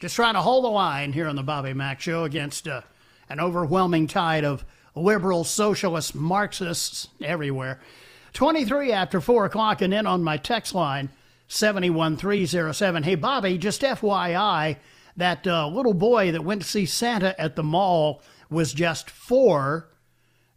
Just 0.00 0.16
trying 0.16 0.34
to 0.34 0.40
hold 0.40 0.64
the 0.64 0.68
line 0.68 1.12
here 1.12 1.28
on 1.28 1.36
the 1.36 1.42
Bobby 1.44 1.72
Mack 1.72 2.00
Show 2.00 2.24
against 2.24 2.66
uh, 2.66 2.80
an 3.28 3.38
overwhelming 3.38 4.08
tide 4.08 4.44
of 4.44 4.64
liberal, 4.96 5.44
socialist, 5.44 6.12
Marxists 6.12 7.06
everywhere. 7.22 7.80
23 8.32 8.90
after 8.90 9.20
4 9.20 9.44
o'clock, 9.44 9.82
and 9.82 9.94
in 9.94 10.04
on 10.04 10.24
my 10.24 10.36
text 10.36 10.74
line, 10.74 11.10
71307. 11.46 13.02
Hey, 13.04 13.14
Bobby, 13.14 13.56
just 13.56 13.82
FYI, 13.82 14.76
that 15.16 15.46
uh, 15.46 15.68
little 15.68 15.94
boy 15.94 16.32
that 16.32 16.44
went 16.44 16.62
to 16.62 16.68
see 16.68 16.86
Santa 16.86 17.40
at 17.40 17.54
the 17.54 17.62
mall 17.62 18.20
was 18.50 18.72
just 18.72 19.08
four. 19.08 19.90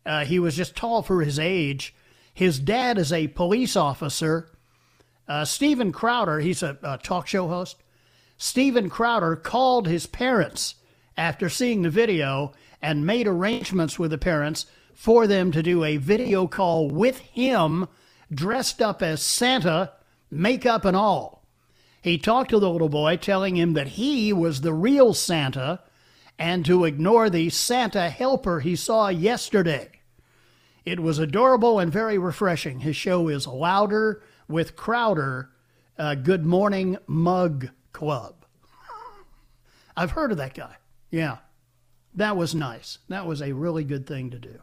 Uh, 0.03 0.25
he 0.25 0.39
was 0.39 0.56
just 0.56 0.75
tall 0.75 1.03
for 1.03 1.22
his 1.22 1.38
age. 1.38 1.94
His 2.34 2.60
dad 2.60 2.98
is 2.98 3.13
a 3.13 3.27
police 3.27 3.75
officer. 3.75 4.50
Uh, 5.28 5.44
Steven 5.44 5.92
Crowder, 5.92 6.40
he's 6.40 6.64
a, 6.64 6.78
a 6.84 6.98
talk 6.98 7.28
show 7.28 7.48
host. 7.48 7.78
Steven 8.38 8.90
Crowder 8.90 9.36
called 9.36 9.88
his 9.88 10.06
parents 10.06 10.76
after 11.18 11.50
seeing 11.50 11.82
the 11.82 11.90
video 11.90 12.54
and 12.82 13.06
made 13.06 13.28
arrangements 13.28 13.98
with 13.98 14.12
the 14.12 14.18
parents 14.18 14.68
for 14.94 15.28
them 15.28 15.52
to 15.52 15.64
do 15.64 15.84
a 15.84 15.98
video 15.98 16.48
call 16.48 16.90
with 16.90 17.20
him 17.20 17.88
dressed 18.32 18.82
up 18.82 19.02
as 19.02 19.22
Santa, 19.22 19.94
makeup 20.30 20.86
and 20.86 20.96
all. 20.96 21.46
He 22.02 22.18
talked 22.18 22.52
to 22.52 22.60
the 22.60 22.70
little 22.70 22.90
boy, 22.90 23.18
telling 23.18 23.58
him 23.58 23.74
that 23.74 23.88
he 23.90 24.32
was 24.32 24.62
the 24.62 24.74
real 24.74 25.14
Santa 25.14 25.82
and 26.40 26.64
to 26.66 26.86
ignore 26.86 27.30
the 27.30 27.50
Santa 27.50 28.10
helper 28.10 28.60
he 28.60 28.76
saw 28.76 29.10
yesterday. 29.10 29.90
It 30.86 31.00
was 31.00 31.20
adorable 31.20 31.80
and 31.80 31.92
very 31.92 32.18
refreshing. 32.18 32.80
His 32.80 32.96
show 32.96 33.28
is 33.28 33.48
Louder 33.48 34.22
with 34.48 34.75
Crowder, 34.75 35.50
uh, 35.98 36.16
Good 36.16 36.46
Morning 36.46 36.98
Mug 37.08 37.70
Club. 37.92 38.46
I've 39.96 40.12
heard 40.12 40.32
of 40.32 40.38
that 40.38 40.54
guy. 40.54 40.75
Yeah. 41.10 41.38
That 42.16 42.38
was 42.38 42.56
nice. 42.56 43.00
That 43.10 43.25
was 43.25 43.42
a 43.42 43.54
really 43.54 43.84
good 43.84 44.08
thing 44.08 44.32
to 44.32 44.39
do. 44.39 44.62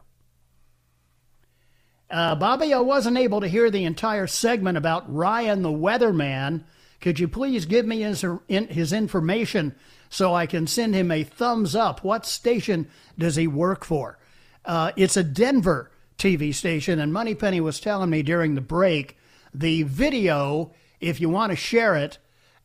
Uh, 2.09 2.35
Bobby, 2.35 2.73
I 2.73 2.79
wasn't 2.79 3.17
able 3.17 3.41
to 3.41 3.47
hear 3.47 3.71
the 3.71 3.85
entire 3.85 4.27
segment 4.27 4.77
about 4.77 5.13
Ryan 5.13 5.61
the 5.61 5.69
weatherman. 5.69 6.63
Could 7.01 7.19
you 7.19 7.27
please 7.27 7.65
give 7.65 7.85
me 7.85 8.01
his, 8.01 8.25
his 8.47 8.93
information 8.93 9.75
so 10.09 10.33
I 10.33 10.45
can 10.45 10.67
send 10.67 10.95
him 10.95 11.11
a 11.11 11.23
thumbs 11.23 11.75
up? 11.75 12.03
What 12.03 12.25
station 12.25 12.87
does 13.17 13.35
he 13.35 13.47
work 13.47 13.83
for? 13.83 14.19
Uh, 14.63 14.91
it's 14.95 15.17
a 15.17 15.23
Denver 15.23 15.91
TV 16.17 16.53
station, 16.53 16.99
and 16.99 17.11
Moneypenny 17.11 17.59
was 17.59 17.79
telling 17.79 18.09
me 18.09 18.21
during 18.21 18.55
the 18.55 18.61
break 18.61 19.17
the 19.59 19.83
video, 19.83 20.71
if 20.99 21.19
you 21.19 21.29
want 21.29 21.51
to 21.51 21.55
share 21.55 21.95
it, 21.95 22.17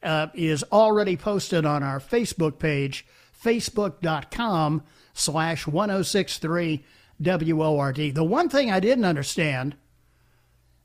uh, 0.03 0.29
is 0.35 0.65
already 0.73 1.17
posted 1.17 1.65
on 1.65 1.83
our 1.83 2.01
Facebook 2.01 2.59
page, 2.59 3.07
facebook.com 3.43 4.83
slash 5.13 5.67
1063 5.67 6.85
WORD. 7.21 8.15
The 8.15 8.25
one 8.25 8.49
thing 8.49 8.71
I 8.71 8.81
didn't 8.81 9.05
understand, 9.05 9.77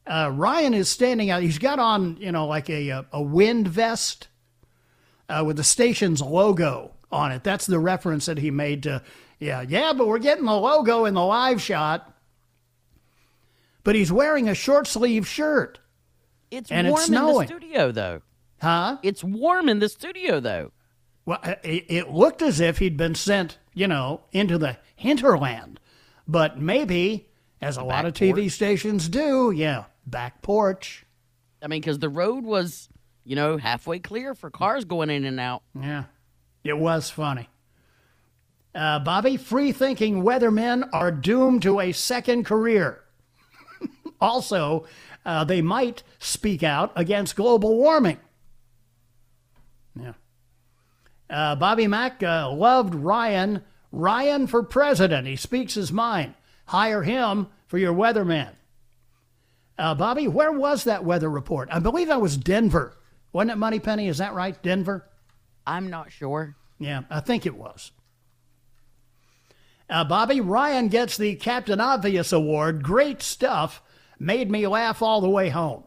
uh, 0.06 0.32
Ryan 0.34 0.74
is 0.74 0.90
standing 0.90 1.30
out. 1.30 1.42
He's 1.42 1.58
got 1.58 1.80
on, 1.80 2.18
you 2.18 2.32
know, 2.32 2.46
like 2.46 2.70
a, 2.70 3.06
a 3.12 3.22
wind 3.22 3.68
vest 3.68 4.28
uh, 5.30 5.44
with 5.46 5.58
the 5.58 5.64
station's 5.64 6.22
logo 6.22 6.92
on 7.12 7.32
it. 7.32 7.44
That's 7.44 7.66
the 7.66 7.80
reference 7.80 8.26
that 8.26 8.38
he 8.38 8.52
made 8.52 8.84
to, 8.84 9.02
yeah, 9.40 9.62
yeah, 9.68 9.94
but 9.94 10.08
we're 10.08 10.20
getting 10.20 10.46
the 10.46 10.54
logo 10.54 11.06
in 11.06 11.14
the 11.14 11.26
live 11.26 11.62
shot. 11.62 12.12
But 13.84 13.96
he's 13.96 14.12
wearing 14.12 14.50
a 14.50 14.56
short 14.56 14.88
sleeve 14.88 15.28
shirt. 15.28 15.80
It's 16.52 16.72
and 16.72 16.88
warm 16.88 16.98
it's 17.00 17.06
snowing. 17.08 17.30
in 17.36 17.38
the 17.42 17.48
studio, 17.48 17.92
though. 17.92 18.22
Huh? 18.62 18.98
It's 19.04 19.24
warm 19.24 19.70
in 19.70 19.80
the 19.80 19.90
studio, 19.90 20.40
though. 20.40 20.72
Well, 21.26 21.40
it, 21.64 21.86
it 21.90 22.10
looked 22.12 22.42
as 22.42 22.60
if 22.60 22.78
he'd 22.78 22.98
been 22.98 23.16
sent, 23.16 23.58
you 23.74 23.88
know, 23.88 24.22
into 24.32 24.58
the 24.58 24.78
hinterland. 24.96 25.80
But 26.28 26.60
maybe, 26.60 27.28
as 27.62 27.78
a 27.78 27.82
The 27.82 27.86
lot 27.86 28.06
of 28.06 28.14
TV 28.14 28.44
porch. 28.44 28.52
stations 28.52 29.10
do, 29.10 29.52
yeah, 29.52 29.86
back 30.06 30.42
porch. 30.42 31.06
I 31.62 31.68
mean, 31.68 31.82
because 31.82 32.00
the 32.00 32.10
road 32.10 32.44
was, 32.44 32.90
you 33.24 33.36
know, 33.36 33.58
halfway 33.58 34.00
clear 34.00 34.34
for 34.36 34.50
cars 34.52 34.86
going 34.86 35.10
in 35.10 35.26
and 35.26 35.40
out. 35.40 35.64
Yeah. 35.80 36.04
It 36.64 36.78
was 36.78 37.10
funny. 37.10 37.50
Uh, 38.74 39.00
Bobby, 39.00 39.38
free 39.38 39.72
thinking 39.72 40.22
weathermen 40.24 40.88
are 40.94 41.12
doomed 41.12 41.62
to 41.64 41.80
a 41.80 41.92
second 41.92 42.44
career. 42.46 43.02
also, 44.22 44.86
uh, 45.26 45.44
they 45.44 45.62
might 45.62 46.04
speak 46.20 46.64
out 46.64 46.92
against 46.96 47.36
global 47.36 47.76
warming. 47.78 48.20
Yeah. 50.00 50.14
Uh, 51.30 51.56
Bobby 51.56 51.88
Mack 51.88 52.22
uh, 52.22 52.52
loved 52.52 52.94
Ryan. 52.94 53.64
Ryan 53.92 54.48
for 54.48 54.62
president. 54.62 55.28
He 55.28 55.36
speaks 55.36 55.74
his 55.74 55.92
mind. 55.92 56.36
Hire 56.68 57.04
him 57.04 57.48
for 57.68 57.78
your 57.78 57.94
weatherman. 57.94 58.52
Uh, 59.78 59.96
Bobby, 59.96 60.28
where 60.28 60.52
was 60.52 60.84
that 60.86 61.04
weather 61.04 61.30
report? 61.30 61.70
I 61.72 61.80
believe 61.80 62.08
that 62.08 62.22
was 62.22 62.38
Denver. 62.38 62.96
Wasn't 63.34 63.52
it 63.52 63.58
Moneypenny? 63.58 64.08
Is 64.08 64.20
that 64.20 64.34
right? 64.34 64.62
Denver? 64.62 65.10
I'm 65.68 65.90
not 65.90 66.12
sure. 66.12 66.56
Yeah, 66.80 67.02
I 67.10 67.20
think 67.20 67.46
it 67.46 67.56
was. 67.56 67.92
Uh, 69.90 70.04
Bobby 70.04 70.42
Ryan 70.42 70.88
gets 70.88 71.18
the 71.18 71.36
Captain 71.36 71.80
Obvious 71.80 72.32
Award. 72.32 72.84
Great 72.84 73.22
stuff. 73.22 73.82
Made 74.20 74.50
me 74.50 74.68
laugh 74.68 75.02
all 75.02 75.22
the 75.22 75.30
way 75.30 75.50
home. 75.50 75.84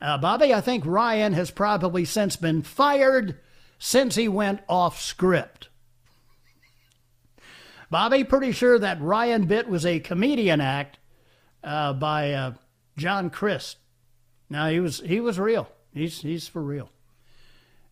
Uh, 0.00 0.18
Bobby, 0.18 0.52
I 0.52 0.60
think 0.60 0.84
Ryan 0.84 1.32
has 1.32 1.50
probably 1.50 2.04
since 2.04 2.36
been 2.36 2.62
fired 2.62 3.38
since 3.78 4.14
he 4.14 4.28
went 4.28 4.60
off 4.68 5.00
script. 5.00 5.68
Bobby, 7.90 8.24
pretty 8.24 8.52
sure 8.52 8.78
that 8.78 9.00
Ryan 9.00 9.46
bit 9.46 9.68
was 9.68 9.86
a 9.86 10.00
comedian 10.00 10.60
act 10.60 10.98
uh, 11.62 11.92
by 11.92 12.32
uh, 12.32 12.54
John 12.96 13.30
Crist. 13.30 13.78
Now 14.50 14.68
he 14.68 14.80
was 14.80 15.00
he 15.00 15.20
was 15.20 15.38
real. 15.38 15.68
He's 15.92 16.20
he's 16.20 16.48
for 16.48 16.62
real. 16.62 16.90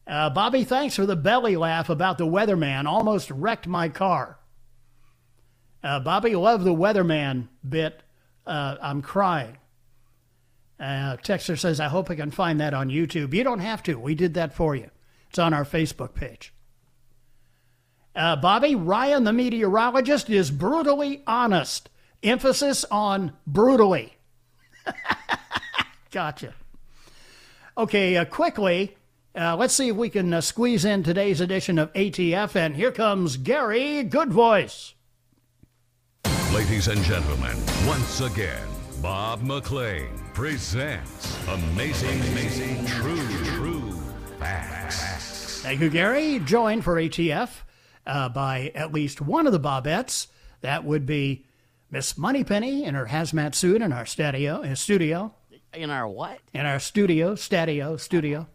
Uh, 0.06 0.30
Bobby, 0.30 0.64
thanks 0.64 0.96
for 0.96 1.06
the 1.06 1.16
belly 1.16 1.56
laugh 1.56 1.88
about 1.88 2.18
the 2.18 2.26
weatherman. 2.26 2.86
Almost 2.86 3.30
wrecked 3.30 3.66
my 3.66 3.88
car. 3.88 4.38
Uh, 5.82 6.00
Bobby, 6.00 6.34
love 6.34 6.64
the 6.64 6.74
weatherman 6.74 7.48
bit. 7.66 8.02
Uh, 8.46 8.76
I'm 8.80 9.02
crying. 9.02 9.58
Uh, 10.78 11.16
Texter 11.18 11.58
says, 11.58 11.80
I 11.80 11.88
hope 11.88 12.10
I 12.10 12.16
can 12.16 12.30
find 12.30 12.60
that 12.60 12.74
on 12.74 12.88
YouTube. 12.88 13.32
You 13.32 13.44
don't 13.44 13.60
have 13.60 13.82
to. 13.84 13.98
We 13.98 14.14
did 14.14 14.34
that 14.34 14.54
for 14.54 14.74
you. 14.74 14.90
It's 15.30 15.38
on 15.38 15.54
our 15.54 15.64
Facebook 15.64 16.14
page. 16.14 16.52
Uh, 18.14 18.36
Bobby, 18.36 18.74
Ryan, 18.74 19.24
the 19.24 19.32
meteorologist, 19.32 20.30
is 20.30 20.50
brutally 20.50 21.22
honest. 21.26 21.90
Emphasis 22.22 22.84
on 22.90 23.32
brutally. 23.46 24.16
gotcha. 26.10 26.54
Okay, 27.76 28.16
uh, 28.16 28.24
quickly, 28.24 28.96
uh, 29.34 29.56
let's 29.56 29.74
see 29.74 29.88
if 29.88 29.96
we 29.96 30.08
can 30.08 30.32
uh, 30.32 30.40
squeeze 30.40 30.84
in 30.84 31.02
today's 31.02 31.40
edition 31.40 31.78
of 31.78 31.92
ATF. 31.94 32.54
And 32.54 32.76
here 32.76 32.92
comes 32.92 33.36
Gary 33.36 34.04
Goodvoice. 34.04 34.93
Ladies 36.54 36.86
and 36.86 37.02
gentlemen, 37.02 37.56
once 37.84 38.20
again, 38.20 38.64
Bob 39.02 39.42
McLean 39.42 40.06
presents 40.34 41.36
Amazing, 41.48 42.20
Amazing, 42.30 42.86
True, 42.86 43.44
True 43.44 43.90
Facts. 44.38 45.62
Thank 45.62 45.80
you, 45.80 45.90
Gary. 45.90 46.38
Joined 46.38 46.84
for 46.84 46.94
ATF 46.94 47.50
uh, 48.06 48.28
by 48.28 48.70
at 48.76 48.92
least 48.92 49.20
one 49.20 49.48
of 49.48 49.52
the 49.52 49.58
Bobettes. 49.58 50.28
That 50.60 50.84
would 50.84 51.06
be 51.06 51.44
Miss 51.90 52.16
Moneypenny 52.16 52.84
in 52.84 52.94
her 52.94 53.06
hazmat 53.06 53.56
suit 53.56 53.82
in 53.82 53.92
our 53.92 54.06
studio. 54.06 54.62
Uh, 54.62 54.76
studio. 54.76 55.34
In 55.72 55.90
our 55.90 56.06
what? 56.06 56.38
In 56.52 56.66
our 56.66 56.78
studio, 56.78 57.34
stadio, 57.34 57.98
studio. 57.98 58.46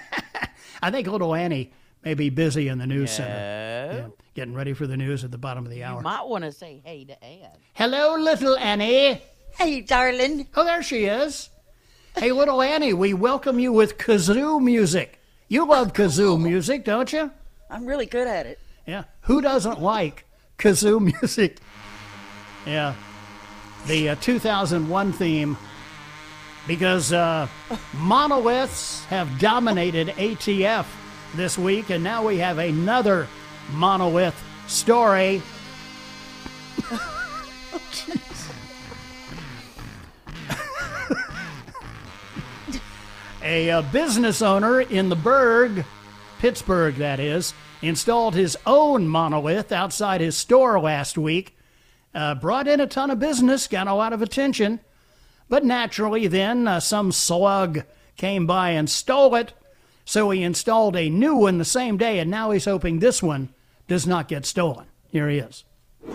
I 0.80 0.92
think 0.92 1.08
little 1.08 1.34
Annie 1.34 1.72
may 2.04 2.14
be 2.14 2.30
busy 2.30 2.68
in 2.68 2.78
the 2.78 2.86
news 2.86 3.10
No. 3.10 3.24
center. 3.24 3.32
Yeah, 3.34 4.06
getting 4.34 4.54
ready 4.54 4.72
for 4.72 4.86
the 4.86 4.96
news 4.96 5.24
at 5.24 5.30
the 5.30 5.38
bottom 5.38 5.64
of 5.64 5.70
the 5.70 5.84
hour. 5.84 5.98
You 5.98 6.02
might 6.04 6.26
want 6.26 6.44
to 6.44 6.52
say 6.52 6.80
hey 6.84 7.04
to 7.04 7.24
Ann. 7.24 7.50
Hello, 7.74 8.16
little 8.16 8.56
Annie. 8.56 9.20
Hey, 9.56 9.80
darling. 9.82 10.46
Oh, 10.54 10.64
there 10.64 10.82
she 10.82 11.04
is. 11.04 11.50
Hey, 12.16 12.32
little 12.32 12.60
Annie, 12.62 12.92
we 12.94 13.14
welcome 13.14 13.58
you 13.58 13.72
with 13.72 13.98
kazoo 13.98 14.60
music. 14.60 15.18
You 15.48 15.66
love 15.66 15.92
kazoo 15.92 16.40
music, 16.40 16.84
don't 16.84 17.12
you? 17.12 17.30
I'm 17.70 17.86
really 17.86 18.06
good 18.06 18.26
at 18.26 18.46
it. 18.46 18.58
Yeah. 18.86 19.04
Who 19.22 19.40
doesn't 19.40 19.80
like 19.80 20.24
kazoo 20.58 21.00
music? 21.20 21.58
Yeah. 22.66 22.94
The 23.86 24.10
uh, 24.10 24.14
2001 24.16 25.12
theme. 25.12 25.56
Because 26.66 27.12
uh, 27.12 27.48
monoliths 27.94 29.04
have 29.06 29.38
dominated 29.40 30.08
ATF 30.08 30.86
this 31.34 31.58
week, 31.58 31.90
and 31.90 32.02
now 32.04 32.26
we 32.26 32.38
have 32.38 32.58
another 32.58 33.26
monolith 33.72 34.40
story. 34.66 35.42
A 43.44 43.70
uh, 43.70 43.82
business 43.82 44.40
owner 44.40 44.80
in 44.80 45.08
the 45.08 45.16
Burgh, 45.16 45.84
Pittsburgh 46.38 46.94
that 46.96 47.18
is, 47.18 47.52
installed 47.82 48.34
his 48.34 48.56
own 48.66 49.08
monolith 49.08 49.72
outside 49.72 50.20
his 50.20 50.36
store 50.36 50.78
last 50.78 51.18
week. 51.18 51.56
Uh, 52.14 52.34
brought 52.36 52.68
in 52.68 52.80
a 52.80 52.86
ton 52.86 53.10
of 53.10 53.18
business, 53.18 53.66
got 53.66 53.88
a 53.88 53.94
lot 53.94 54.12
of 54.12 54.22
attention. 54.22 54.78
But 55.48 55.64
naturally, 55.64 56.28
then 56.28 56.68
uh, 56.68 56.80
some 56.80 57.10
slug 57.10 57.82
came 58.16 58.46
by 58.46 58.70
and 58.70 58.88
stole 58.88 59.34
it. 59.34 59.52
So 60.04 60.30
he 60.30 60.42
installed 60.42 60.96
a 60.96 61.08
new 61.08 61.36
one 61.36 61.58
the 61.58 61.64
same 61.64 61.96
day, 61.96 62.18
and 62.18 62.30
now 62.30 62.50
he's 62.50 62.64
hoping 62.64 62.98
this 62.98 63.22
one 63.22 63.50
does 63.88 64.06
not 64.06 64.28
get 64.28 64.46
stolen. 64.46 64.86
Here 65.08 65.28
he 65.28 65.38
is. 65.38 65.64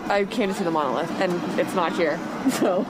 I 0.08 0.24
came 0.24 0.48
to 0.48 0.54
see 0.54 0.64
the 0.64 0.70
monolith 0.70 1.10
and 1.20 1.32
it's 1.58 1.74
not 1.74 1.92
here. 1.94 2.18
So, 2.50 2.86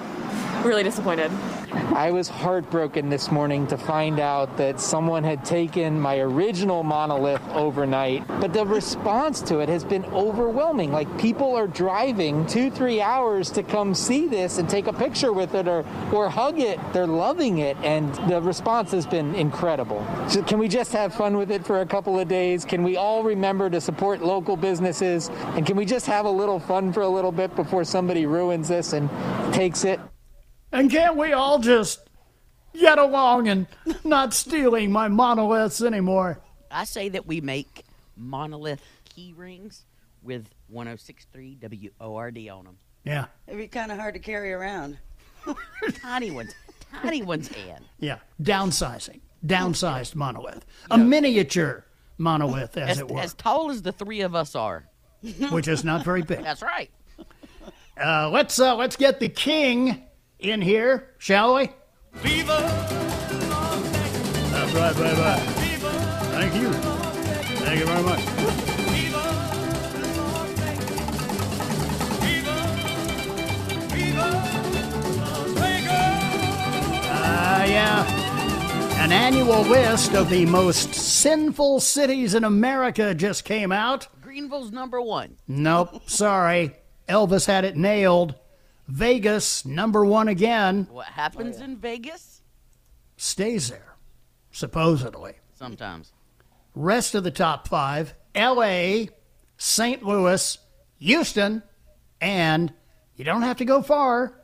really 0.65 0.83
disappointed. 0.83 1.31
I 1.73 2.11
was 2.11 2.29
heartbroken 2.29 3.09
this 3.09 3.31
morning 3.31 3.67
to 3.69 3.77
find 3.77 4.21
out 4.21 4.57
that 4.57 4.81
someone 4.81 5.25
had 5.25 5.45
taken 5.45 6.01
my 6.01 6.19
original 6.19 6.83
monolith 6.83 7.43
overnight, 7.51 8.27
but 8.41 8.53
the 8.53 8.65
response 8.65 9.41
to 9.43 9.59
it 9.59 9.69
has 9.69 9.85
been 9.85 10.05
overwhelming. 10.07 10.93
Like 10.93 11.19
people 11.19 11.57
are 11.57 11.67
driving 11.67 12.47
two, 12.47 12.71
three 12.71 13.01
hours 13.01 13.51
to 13.53 13.63
come 13.63 13.95
see 13.95 14.29
this 14.29 14.59
and 14.59 14.69
take 14.69 14.87
a 14.87 14.93
picture 14.93 15.33
with 15.33 15.55
it 15.55 15.69
or, 15.69 15.85
or 16.13 16.29
hug 16.29 16.59
it. 16.59 16.79
They're 16.93 17.07
loving 17.07 17.59
it, 17.59 17.77
and 17.79 18.15
the 18.31 18.41
response 18.41 18.93
has 18.93 19.07
been 19.07 19.35
incredible. 19.35 20.07
So 20.29 20.43
can 20.43 20.59
we 20.59 20.69
just 20.69 20.93
have 20.93 21.15
fun 21.15 21.37
with 21.37 21.51
it 21.51 21.67
for 21.67 21.81
a 21.81 21.87
couple 21.87 22.19
of 22.19 22.29
days? 22.29 22.65
Can 22.65 22.83
we 22.83 22.97
all 22.97 23.23
remember 23.23 23.69
to 23.71 23.81
support 23.81 24.23
local 24.23 24.57
businesses? 24.57 25.29
And 25.57 25.67
can 25.67 25.77
we 25.77 25.85
just 25.85 26.07
have 26.07 26.25
a 26.25 26.31
little 26.31 26.61
fun 26.61 26.93
for 26.93 27.03
a 27.03 27.09
little 27.09 27.33
bit 27.33 27.55
before 27.57 27.85
somebody 27.85 28.27
ruins 28.27 28.69
this 28.69 28.93
and 28.93 29.11
takes 29.53 29.85
it? 29.85 30.01
And 30.73 30.91
can't 30.91 31.17
we 31.17 31.33
all 31.33 31.59
just 31.59 32.01
get 32.79 32.99
along 32.99 33.49
and 33.49 33.67
not 34.05 34.35
stealing 34.35 34.93
my 34.93 35.09
monoliths 35.09 35.83
anymore? 35.83 36.41
I 36.71 36.85
say 36.85 37.09
that 37.11 37.27
we 37.27 37.41
make 37.41 37.85
monolith 38.17 38.83
key 39.05 39.33
rings 39.37 39.85
with 40.23 40.49
1063 40.69 41.59
WORD 41.99 42.39
on 42.49 42.65
them. 42.65 42.79
Yeah. 43.05 43.27
It'd 43.47 43.59
be 43.59 43.69
kind 43.69 43.91
of 43.91 43.99
hard 43.99 44.15
to 44.15 44.21
carry 44.21 44.53
around. 44.53 44.99
tiny 46.03 46.31
ones. 46.31 46.53
Tiny 47.03 47.23
ones, 47.23 47.51
Ann. 47.69 47.85
Yeah. 47.99 48.19
Downsizing. 48.43 49.21
Downsized 49.47 50.15
monolith. 50.15 50.67
A 50.91 50.99
miniature 50.99 51.87
monolith, 52.19 52.77
as, 52.77 52.91
As, 52.91 52.99
it 52.99 53.09
were, 53.09 53.21
as 53.21 53.35
tall 53.35 53.71
as 53.71 53.83
the 53.83 53.93
three 53.93 54.21
of 54.21 54.35
us 54.35 54.55
are. 54.55 54.87
which 55.51 55.69
is 55.69 55.85
not 55.85 56.05
very 56.05 56.23
big. 56.23 56.43
That's 56.43 56.63
right. 56.63 56.91
Uh, 58.01 58.31
let's 58.31 58.61
uh, 58.61 58.77
let's 58.77 58.95
get 58.95 59.19
the 59.19 59.29
king 59.29 60.05
in 60.39 60.63
here, 60.63 61.15
shall 61.19 61.55
we? 61.57 61.71
That's 64.53 64.73
right, 64.75 64.95
right, 64.97 65.19
right. 65.19 65.41
Thank 66.33 66.55
you. 66.55 66.73
Thank 66.73 67.81
you 67.81 67.87
very 67.87 68.03
much. 68.03 68.21
Ah, 77.11 77.65
yeah. 77.65 79.05
An 79.05 79.13
annual 79.13 79.63
list 79.63 80.15
of 80.15 80.29
the 80.29 80.47
most 80.47 80.95
sinful 80.95 81.81
cities 81.81 82.35
in 82.35 82.45
America 82.45 83.15
just 83.15 83.45
came 83.45 83.73
out. 83.73 84.09
Greenville's 84.21 84.71
number 84.71 85.01
one. 85.01 85.37
Nope, 85.47 86.09
sorry. 86.09 86.77
Elvis 87.09 87.47
had 87.47 87.65
it 87.65 87.77
nailed. 87.77 88.35
Vegas, 88.89 89.65
number 89.67 90.05
one 90.05 90.29
again, 90.29 90.89
What 90.91 91.07
happens 91.07 91.61
in 91.61 91.77
Vegas? 91.77 92.43
stays 93.17 93.69
there, 93.69 93.97
supposedly. 94.51 95.35
Sometimes. 95.55 96.13
Rest 96.75 97.15
of 97.15 97.25
the 97.25 97.31
top 97.31 97.69
five 97.69 98.15
L.A., 98.35 99.11
St. 99.57 100.03
Louis, 100.03 100.57
Houston, 101.01 101.63
and 102.21 102.73
you 103.17 103.25
don't 103.25 103.43
have 103.43 103.57
to 103.59 103.65
go 103.65 103.83
far, 103.83 104.41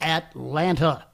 Atlanta. 0.00 1.06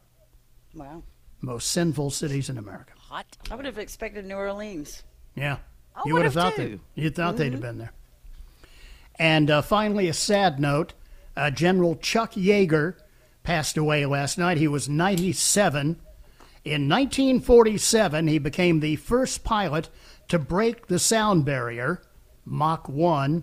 Wow. 0.74 1.02
Most 1.40 1.70
sinful 1.70 2.10
cities 2.10 2.48
in 2.48 2.56
America. 2.58 2.94
Hot. 2.96 3.26
I 3.50 3.54
would 3.56 3.66
have 3.66 3.78
expected 3.78 4.24
New 4.24 4.34
Orleans. 4.36 5.02
Yeah. 5.34 5.58
I 5.94 6.02
you 6.06 6.14
would 6.14 6.24
have 6.24 6.34
would've 6.34 6.54
thought 6.54 6.56
too. 6.62 6.80
that 6.94 7.00
you 7.00 7.10
thought 7.10 7.36
they'd 7.36 7.52
have 7.52 7.60
Mhm. 7.60 7.62
been 7.62 7.78
there. 7.78 7.92
And 9.18 9.50
uh, 9.50 9.60
finally, 9.60 10.08
a 10.08 10.14
sad 10.14 10.58
note: 10.58 10.94
uh, 11.36 11.50
General 11.50 11.96
Chuck 11.96 12.32
Yeager 12.32 12.96
passed 13.42 13.76
away 13.76 14.06
last 14.06 14.38
night. 14.38 14.58
He 14.58 14.68
was 14.68 14.88
97. 14.88 15.96
In 16.64 16.88
1947, 16.88 18.28
he 18.28 18.38
became 18.38 18.80
the 18.80 18.96
first 18.96 19.42
pilot 19.42 19.88
to 20.28 20.38
break 20.38 20.86
the 20.86 20.98
sound 20.98 21.44
barrier, 21.44 22.02
Mach 22.44 22.88
1. 22.88 23.42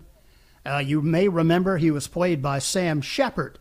Uh, 0.66 0.78
you 0.78 1.02
may 1.02 1.28
remember 1.28 1.78
he 1.78 1.92
was 1.92 2.08
played 2.08 2.42
by 2.42 2.60
Sam 2.60 3.02
Shepard 3.02 3.60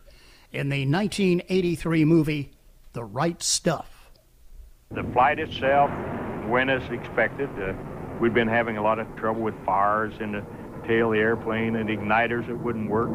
in 0.51 0.69
the 0.69 0.85
1983 0.85 2.05
movie 2.05 2.51
The 2.93 3.03
Right 3.03 3.41
Stuff. 3.43 4.11
The 4.91 5.03
flight 5.13 5.39
itself 5.39 5.91
went 6.47 6.69
as 6.69 6.83
expected. 6.91 7.49
Uh, 7.61 7.73
we'd 8.19 8.33
been 8.33 8.47
having 8.47 8.77
a 8.77 8.81
lot 8.81 8.99
of 8.99 9.13
trouble 9.15 9.41
with 9.41 9.55
fires 9.65 10.13
in 10.19 10.31
the 10.31 10.45
tail 10.87 11.07
of 11.07 11.13
the 11.13 11.19
airplane 11.19 11.75
and 11.75 11.89
igniters 11.89 12.47
that 12.47 12.57
wouldn't 12.57 12.89
work. 12.89 13.11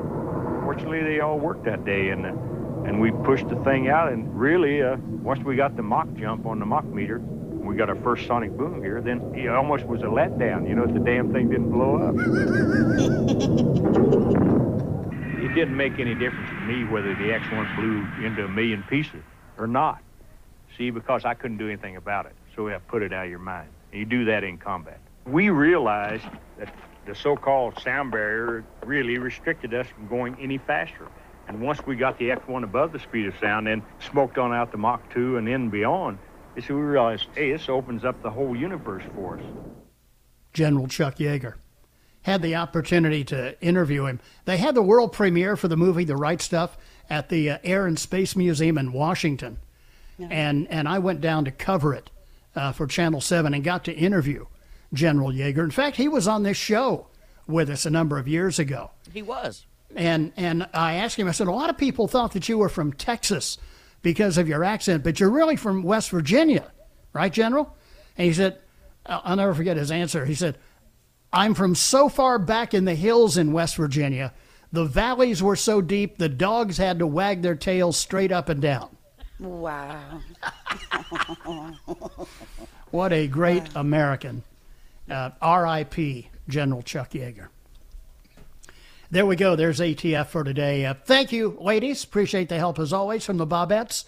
Fortunately, 0.74 1.04
they 1.04 1.20
all 1.20 1.38
worked 1.38 1.64
that 1.66 1.84
day, 1.84 2.08
and 2.08 2.26
and 2.26 3.00
we 3.00 3.12
pushed 3.12 3.48
the 3.48 3.54
thing 3.62 3.88
out. 3.88 4.12
And 4.12 4.36
really, 4.36 4.82
uh, 4.82 4.96
once 5.22 5.38
we 5.44 5.54
got 5.54 5.76
the 5.76 5.84
Mach 5.84 6.12
jump 6.14 6.46
on 6.46 6.58
the 6.58 6.66
Mach 6.66 6.84
meter, 6.84 7.20
we 7.20 7.76
got 7.76 7.88
our 7.88 7.94
first 7.94 8.26
sonic 8.26 8.50
boom 8.56 8.82
here. 8.82 9.00
Then 9.00 9.20
it 9.36 9.48
almost 9.48 9.84
was 9.84 10.00
a 10.00 10.06
letdown. 10.06 10.68
You 10.68 10.74
know, 10.74 10.82
if 10.82 10.92
the 10.92 10.98
damn 10.98 11.32
thing 11.32 11.48
didn't 11.48 11.70
blow 11.70 11.98
up. 11.98 12.16
it 15.38 15.54
didn't 15.54 15.76
make 15.76 16.00
any 16.00 16.16
difference 16.16 16.48
to 16.48 16.60
me 16.62 16.82
whether 16.82 17.14
the 17.14 17.32
X-1 17.32 17.76
blew 17.76 18.26
into 18.26 18.44
a 18.44 18.48
million 18.48 18.82
pieces 18.90 19.22
or 19.56 19.68
not. 19.68 20.02
See, 20.76 20.90
because 20.90 21.24
I 21.24 21.34
couldn't 21.34 21.58
do 21.58 21.68
anything 21.68 21.94
about 21.94 22.26
it. 22.26 22.32
So 22.56 22.68
I 22.68 22.78
put 22.78 23.04
it 23.04 23.12
out 23.12 23.26
of 23.26 23.30
your 23.30 23.38
mind. 23.38 23.68
And 23.92 24.00
you 24.00 24.06
do 24.06 24.24
that 24.24 24.42
in 24.42 24.58
combat. 24.58 24.98
We 25.24 25.50
realized 25.50 26.26
that 26.58 26.74
the 27.06 27.14
so-called 27.14 27.78
sound 27.80 28.10
barrier 28.10 28.64
really 28.84 29.18
restricted 29.18 29.74
us 29.74 29.86
from 29.86 30.08
going 30.08 30.36
any 30.40 30.58
faster. 30.58 31.08
And 31.48 31.60
once 31.60 31.84
we 31.86 31.96
got 31.96 32.18
the 32.18 32.30
X-1 32.30 32.64
above 32.64 32.92
the 32.92 32.98
speed 32.98 33.26
of 33.26 33.34
sound, 33.38 33.66
then 33.66 33.82
smoked 34.00 34.38
on 34.38 34.52
out 34.52 34.72
to 34.72 34.78
Mach 34.78 35.12
2 35.12 35.36
and 35.36 35.46
then 35.46 35.68
beyond, 35.68 36.18
so 36.66 36.74
we 36.74 36.80
realized, 36.80 37.26
hey, 37.34 37.52
this 37.52 37.68
opens 37.68 38.04
up 38.04 38.22
the 38.22 38.30
whole 38.30 38.56
universe 38.56 39.02
for 39.14 39.38
us. 39.38 39.44
General 40.52 40.86
Chuck 40.86 41.16
Yeager. 41.16 41.54
Had 42.22 42.40
the 42.40 42.54
opportunity 42.54 43.22
to 43.24 43.60
interview 43.60 44.06
him. 44.06 44.20
They 44.46 44.56
had 44.56 44.74
the 44.74 44.82
world 44.82 45.12
premiere 45.12 45.56
for 45.56 45.68
the 45.68 45.76
movie 45.76 46.04
The 46.04 46.16
Right 46.16 46.40
Stuff 46.40 46.78
at 47.10 47.28
the 47.28 47.50
uh, 47.50 47.58
Air 47.64 47.86
and 47.86 47.98
Space 47.98 48.34
Museum 48.34 48.78
in 48.78 48.92
Washington. 48.92 49.58
And, 50.18 50.68
and 50.68 50.88
I 50.88 51.00
went 51.00 51.20
down 51.20 51.44
to 51.44 51.50
cover 51.50 51.92
it 51.92 52.08
uh, 52.54 52.72
for 52.72 52.86
Channel 52.86 53.20
7 53.20 53.52
and 53.52 53.64
got 53.64 53.84
to 53.84 53.92
interview 53.92 54.46
General 54.94 55.30
Yeager. 55.30 55.64
In 55.64 55.70
fact, 55.70 55.96
he 55.96 56.08
was 56.08 56.26
on 56.26 56.42
this 56.42 56.56
show 56.56 57.06
with 57.46 57.70
us 57.70 57.86
a 57.86 57.90
number 57.90 58.18
of 58.18 58.26
years 58.28 58.58
ago. 58.58 58.90
He 59.12 59.22
was. 59.22 59.66
And 59.94 60.32
and 60.36 60.68
I 60.72 60.94
asked 60.94 61.16
him, 61.16 61.28
I 61.28 61.32
said, 61.32 61.46
a 61.46 61.52
lot 61.52 61.70
of 61.70 61.78
people 61.78 62.08
thought 62.08 62.32
that 62.32 62.48
you 62.48 62.58
were 62.58 62.68
from 62.68 62.92
Texas 62.92 63.58
because 64.02 64.38
of 64.38 64.48
your 64.48 64.64
accent, 64.64 65.04
but 65.04 65.20
you're 65.20 65.30
really 65.30 65.56
from 65.56 65.82
West 65.82 66.10
Virginia, 66.10 66.72
right, 67.12 67.32
General? 67.32 67.74
And 68.18 68.26
he 68.26 68.32
said, 68.32 68.58
I'll 69.06 69.22
I'll 69.24 69.36
never 69.36 69.54
forget 69.54 69.76
his 69.76 69.90
answer. 69.90 70.24
He 70.24 70.34
said, 70.34 70.58
I'm 71.32 71.54
from 71.54 71.74
so 71.74 72.08
far 72.08 72.38
back 72.38 72.74
in 72.74 72.84
the 72.84 72.94
hills 72.94 73.36
in 73.36 73.52
West 73.52 73.76
Virginia, 73.76 74.32
the 74.72 74.84
valleys 74.84 75.42
were 75.42 75.56
so 75.56 75.80
deep 75.80 76.18
the 76.18 76.28
dogs 76.28 76.78
had 76.78 76.98
to 76.98 77.06
wag 77.06 77.42
their 77.42 77.54
tails 77.54 77.96
straight 77.96 78.32
up 78.32 78.48
and 78.48 78.60
down. 78.60 78.96
Wow. 79.38 80.20
What 82.94 83.12
a 83.12 83.26
great 83.26 83.64
American. 83.74 84.44
Uh, 85.10 85.30
R.I.P. 85.40 86.28
General 86.48 86.82
Chuck 86.82 87.10
Yeager. 87.10 87.48
There 89.10 89.26
we 89.26 89.36
go. 89.36 89.54
There's 89.54 89.80
ATF 89.80 90.26
for 90.26 90.44
today. 90.44 90.86
Uh, 90.86 90.94
thank 90.94 91.30
you, 91.30 91.56
ladies. 91.60 92.02
Appreciate 92.02 92.48
the 92.48 92.58
help 92.58 92.78
as 92.78 92.92
always 92.92 93.24
from 93.24 93.36
the 93.36 93.46
Bobettes. 93.46 94.04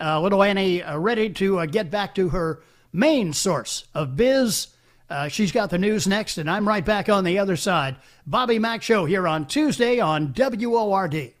Uh, 0.00 0.20
little 0.20 0.42
Annie 0.42 0.82
uh, 0.82 0.96
ready 0.98 1.30
to 1.30 1.58
uh, 1.58 1.66
get 1.66 1.90
back 1.90 2.14
to 2.14 2.30
her 2.30 2.62
main 2.92 3.32
source 3.32 3.86
of 3.94 4.16
biz. 4.16 4.68
Uh, 5.08 5.28
she's 5.28 5.52
got 5.52 5.70
the 5.70 5.78
news 5.78 6.06
next, 6.06 6.38
and 6.38 6.50
I'm 6.50 6.66
right 6.66 6.84
back 6.84 7.08
on 7.08 7.24
the 7.24 7.38
other 7.38 7.56
side. 7.56 7.96
Bobby 8.26 8.58
Mack 8.58 8.82
Show 8.82 9.04
here 9.04 9.28
on 9.28 9.46
Tuesday 9.46 10.00
on 10.00 10.32
WORD. 10.32 11.32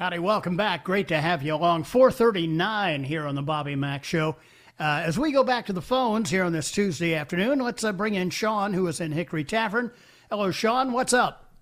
Howdy, 0.00 0.18
welcome 0.18 0.56
back. 0.56 0.82
Great 0.84 1.08
to 1.08 1.20
have 1.20 1.42
you 1.42 1.54
along. 1.54 1.84
439 1.84 3.04
here 3.04 3.26
on 3.26 3.34
the 3.34 3.42
Bobby 3.42 3.76
Mack 3.76 4.02
Show. 4.02 4.36
Uh, 4.78 5.02
as 5.04 5.18
we 5.18 5.30
go 5.30 5.44
back 5.44 5.66
to 5.66 5.74
the 5.74 5.82
phones 5.82 6.30
here 6.30 6.42
on 6.42 6.52
this 6.54 6.70
Tuesday 6.70 7.14
afternoon, 7.14 7.58
let's 7.58 7.84
uh, 7.84 7.92
bring 7.92 8.14
in 8.14 8.30
Sean, 8.30 8.72
who 8.72 8.86
is 8.86 8.98
in 8.98 9.12
Hickory 9.12 9.44
Tavern. 9.44 9.92
Hello, 10.30 10.50
Sean. 10.52 10.92
What's 10.92 11.12
up? 11.12 11.52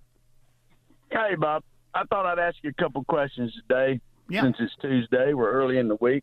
Hey, 1.11 1.35
Bob. 1.37 1.65
I 1.93 2.05
thought 2.05 2.27
I'd 2.27 2.39
ask 2.39 2.55
you 2.63 2.71
a 2.71 2.81
couple 2.81 3.03
questions 3.03 3.53
today 3.69 4.01
Yeah. 4.31 4.43
since 4.43 4.57
it's 4.61 4.75
Tuesday. 4.81 5.35
We're 5.35 5.51
early 5.51 5.79
in 5.79 5.89
the 5.89 5.97
week. 6.01 6.23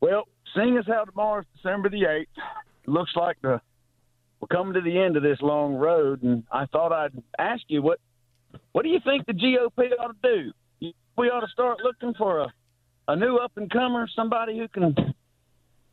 Well, 0.00 0.28
seeing 0.54 0.78
as 0.78 0.86
how 0.86 1.04
tomorrow's 1.04 1.44
December 1.54 1.90
the 1.90 2.04
8th, 2.04 2.22
it 2.22 2.88
looks 2.88 3.14
like 3.14 3.36
the, 3.42 3.60
we're 4.40 4.48
coming 4.48 4.72
to 4.72 4.80
the 4.80 4.98
end 4.98 5.18
of 5.18 5.22
this 5.22 5.42
long 5.42 5.74
road, 5.74 6.22
and 6.22 6.44
I 6.50 6.64
thought 6.64 6.92
I'd 6.92 7.12
ask 7.38 7.62
you 7.68 7.82
what 7.82 8.00
what 8.72 8.84
do 8.84 8.88
you 8.88 9.00
think 9.04 9.26
the 9.26 9.34
GOP 9.34 9.90
ought 10.00 10.16
to 10.22 10.44
do? 10.44 10.52
We 11.16 11.28
ought 11.28 11.40
to 11.40 11.48
start 11.48 11.78
looking 11.82 12.14
for 12.14 12.40
a, 12.40 12.52
a 13.08 13.16
new 13.16 13.36
up 13.36 13.52
and 13.56 13.70
comer, 13.70 14.06
somebody 14.14 14.58
who 14.58 14.68
can 14.68 14.94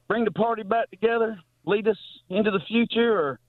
bring 0.07 0.25
the 0.25 0.31
party 0.31 0.63
back 0.63 0.89
together, 0.91 1.39
lead 1.65 1.87
us 1.87 1.97
into 2.29 2.51
the 2.51 2.59
future, 2.67 3.17
or 3.17 3.39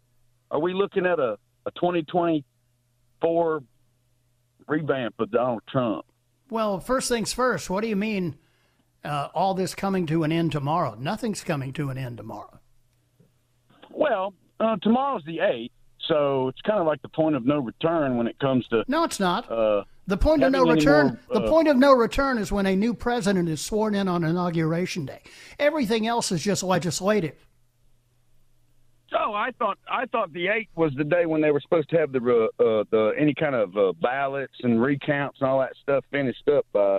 are 0.50 0.60
we 0.60 0.72
looking 0.72 1.04
at 1.04 1.18
a, 1.18 1.36
a 1.66 1.70
2024 1.72 3.62
revamp 4.68 5.14
of 5.18 5.30
Donald 5.30 5.62
Trump? 5.68 6.06
Well, 6.48 6.78
first 6.78 7.08
things 7.08 7.32
first, 7.32 7.68
what 7.68 7.82
do 7.82 7.88
you 7.88 7.96
mean 7.96 8.36
uh, 9.02 9.28
all 9.34 9.54
this 9.54 9.74
coming 9.74 10.06
to 10.06 10.22
an 10.22 10.30
end 10.30 10.52
tomorrow? 10.52 10.94
Nothing's 10.98 11.42
coming 11.42 11.72
to 11.72 11.90
an 11.90 11.98
end 11.98 12.18
tomorrow. 12.18 12.60
Well, 13.90 14.32
uh, 14.60 14.76
tomorrow's 14.82 15.24
the 15.24 15.38
8th, 15.38 15.70
so 16.06 16.48
it's 16.48 16.60
kind 16.60 16.78
of 16.78 16.86
like 16.86 17.02
the 17.02 17.08
point 17.08 17.34
of 17.34 17.44
no 17.44 17.58
return 17.58 18.16
when 18.16 18.28
it 18.28 18.38
comes 18.38 18.66
to. 18.68 18.84
No, 18.86 19.02
it's 19.02 19.18
not. 19.18 19.50
Uh, 19.50 19.82
The 20.06 20.16
point 20.16 20.42
of 20.42 20.52
no 20.52 20.64
return. 20.64 21.18
more, 21.28 21.40
the 21.40 21.46
uh, 21.46 21.48
point 21.48 21.68
of 21.68 21.76
no 21.76 21.92
return 21.92 22.38
is 22.38 22.52
when 22.52 22.66
a 22.66 22.76
new 22.76 22.92
president 22.92 23.48
is 23.48 23.60
sworn 23.60 23.94
in 23.94 24.06
on 24.06 24.22
inauguration 24.22 25.06
day. 25.06 25.22
Everything 25.58 26.06
else 26.06 26.30
is 26.30 26.42
just 26.42 26.62
legislative. 26.62 27.46
So 29.10 29.32
I 29.32 29.50
thought 29.58 29.78
I 29.88 30.06
thought 30.06 30.32
the 30.32 30.46
8th 30.46 30.68
was 30.74 30.92
the 30.96 31.04
day 31.04 31.24
when 31.24 31.40
they 31.40 31.52
were 31.52 31.60
supposed 31.60 31.88
to 31.90 31.98
have 31.98 32.10
the 32.10 32.18
uh, 32.18 32.84
the 32.90 33.12
any 33.16 33.32
kind 33.32 33.54
of 33.54 33.76
uh, 33.76 33.92
ballots 34.02 34.54
and 34.62 34.82
recounts 34.82 35.38
and 35.40 35.48
all 35.48 35.60
that 35.60 35.74
stuff 35.80 36.04
finished 36.10 36.48
up 36.48 36.66
uh, 36.74 36.98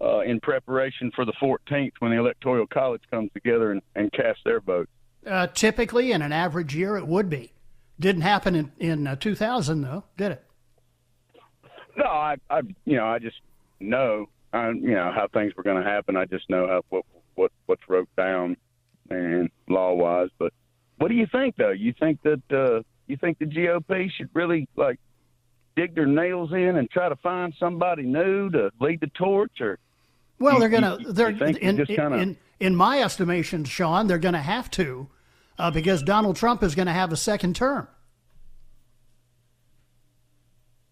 uh, 0.00 0.20
in 0.20 0.40
preparation 0.40 1.12
for 1.14 1.24
the 1.24 1.34
14th 1.34 1.92
when 1.98 2.10
the 2.10 2.18
electoral 2.18 2.66
college 2.66 3.02
comes 3.10 3.30
together 3.34 3.72
and, 3.72 3.82
and 3.94 4.10
casts 4.12 4.42
their 4.44 4.60
vote. 4.60 4.88
Uh, 5.26 5.46
typically, 5.48 6.12
in 6.12 6.22
an 6.22 6.32
average 6.32 6.74
year, 6.74 6.96
it 6.96 7.06
would 7.06 7.28
be. 7.28 7.52
Didn't 8.00 8.22
happen 8.22 8.54
in 8.54 8.72
in 8.78 9.06
uh, 9.06 9.16
2000 9.16 9.82
though, 9.82 10.04
did 10.16 10.32
it? 10.32 10.45
No, 11.96 12.04
I, 12.04 12.36
I, 12.50 12.60
you 12.84 12.96
know, 12.96 13.06
I 13.06 13.18
just 13.18 13.36
know, 13.80 14.26
I, 14.52 14.68
you 14.70 14.94
know, 14.94 15.12
how 15.14 15.28
things 15.32 15.54
were 15.56 15.62
going 15.62 15.82
to 15.82 15.88
happen. 15.88 16.16
I 16.16 16.24
just 16.26 16.48
know 16.50 16.66
how 16.66 16.82
what 16.90 17.04
what 17.36 17.52
what's 17.66 17.82
wrote 17.88 18.08
down 18.16 18.56
and 19.10 19.50
law 19.68 19.92
wise. 19.94 20.28
But 20.38 20.52
what 20.98 21.08
do 21.08 21.14
you 21.14 21.26
think, 21.30 21.56
though? 21.56 21.70
You 21.70 21.94
think 21.98 22.20
that 22.22 22.42
uh, 22.50 22.82
you 23.06 23.16
think 23.16 23.38
the 23.38 23.46
GOP 23.46 24.10
should 24.10 24.28
really 24.34 24.68
like 24.76 24.98
dig 25.76 25.94
their 25.94 26.06
nails 26.06 26.52
in 26.52 26.76
and 26.76 26.90
try 26.90 27.08
to 27.08 27.16
find 27.16 27.54
somebody 27.58 28.02
new 28.02 28.50
to 28.50 28.70
lead 28.80 29.00
the 29.00 29.08
torch, 29.08 29.60
or 29.60 29.78
Well, 30.38 30.54
You- 30.54 30.60
they're 30.60 30.68
gonna. 30.68 30.96
you 31.00 31.12
They're 31.12 31.30
you 31.30 31.44
in, 31.44 31.76
just 31.76 31.90
kinda- 31.90 32.18
in 32.18 32.36
in 32.60 32.74
my 32.76 33.00
estimation, 33.00 33.64
Sean. 33.64 34.06
They're 34.06 34.18
gonna 34.18 34.40
have 34.42 34.70
to, 34.72 35.08
uh, 35.58 35.70
because 35.70 36.02
Donald 36.02 36.36
Trump 36.36 36.62
is 36.62 36.74
going 36.74 36.86
to 36.86 36.92
have 36.92 37.12
a 37.12 37.16
second 37.16 37.54
term. 37.56 37.88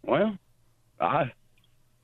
well, 0.02 0.36
I. 1.00 1.32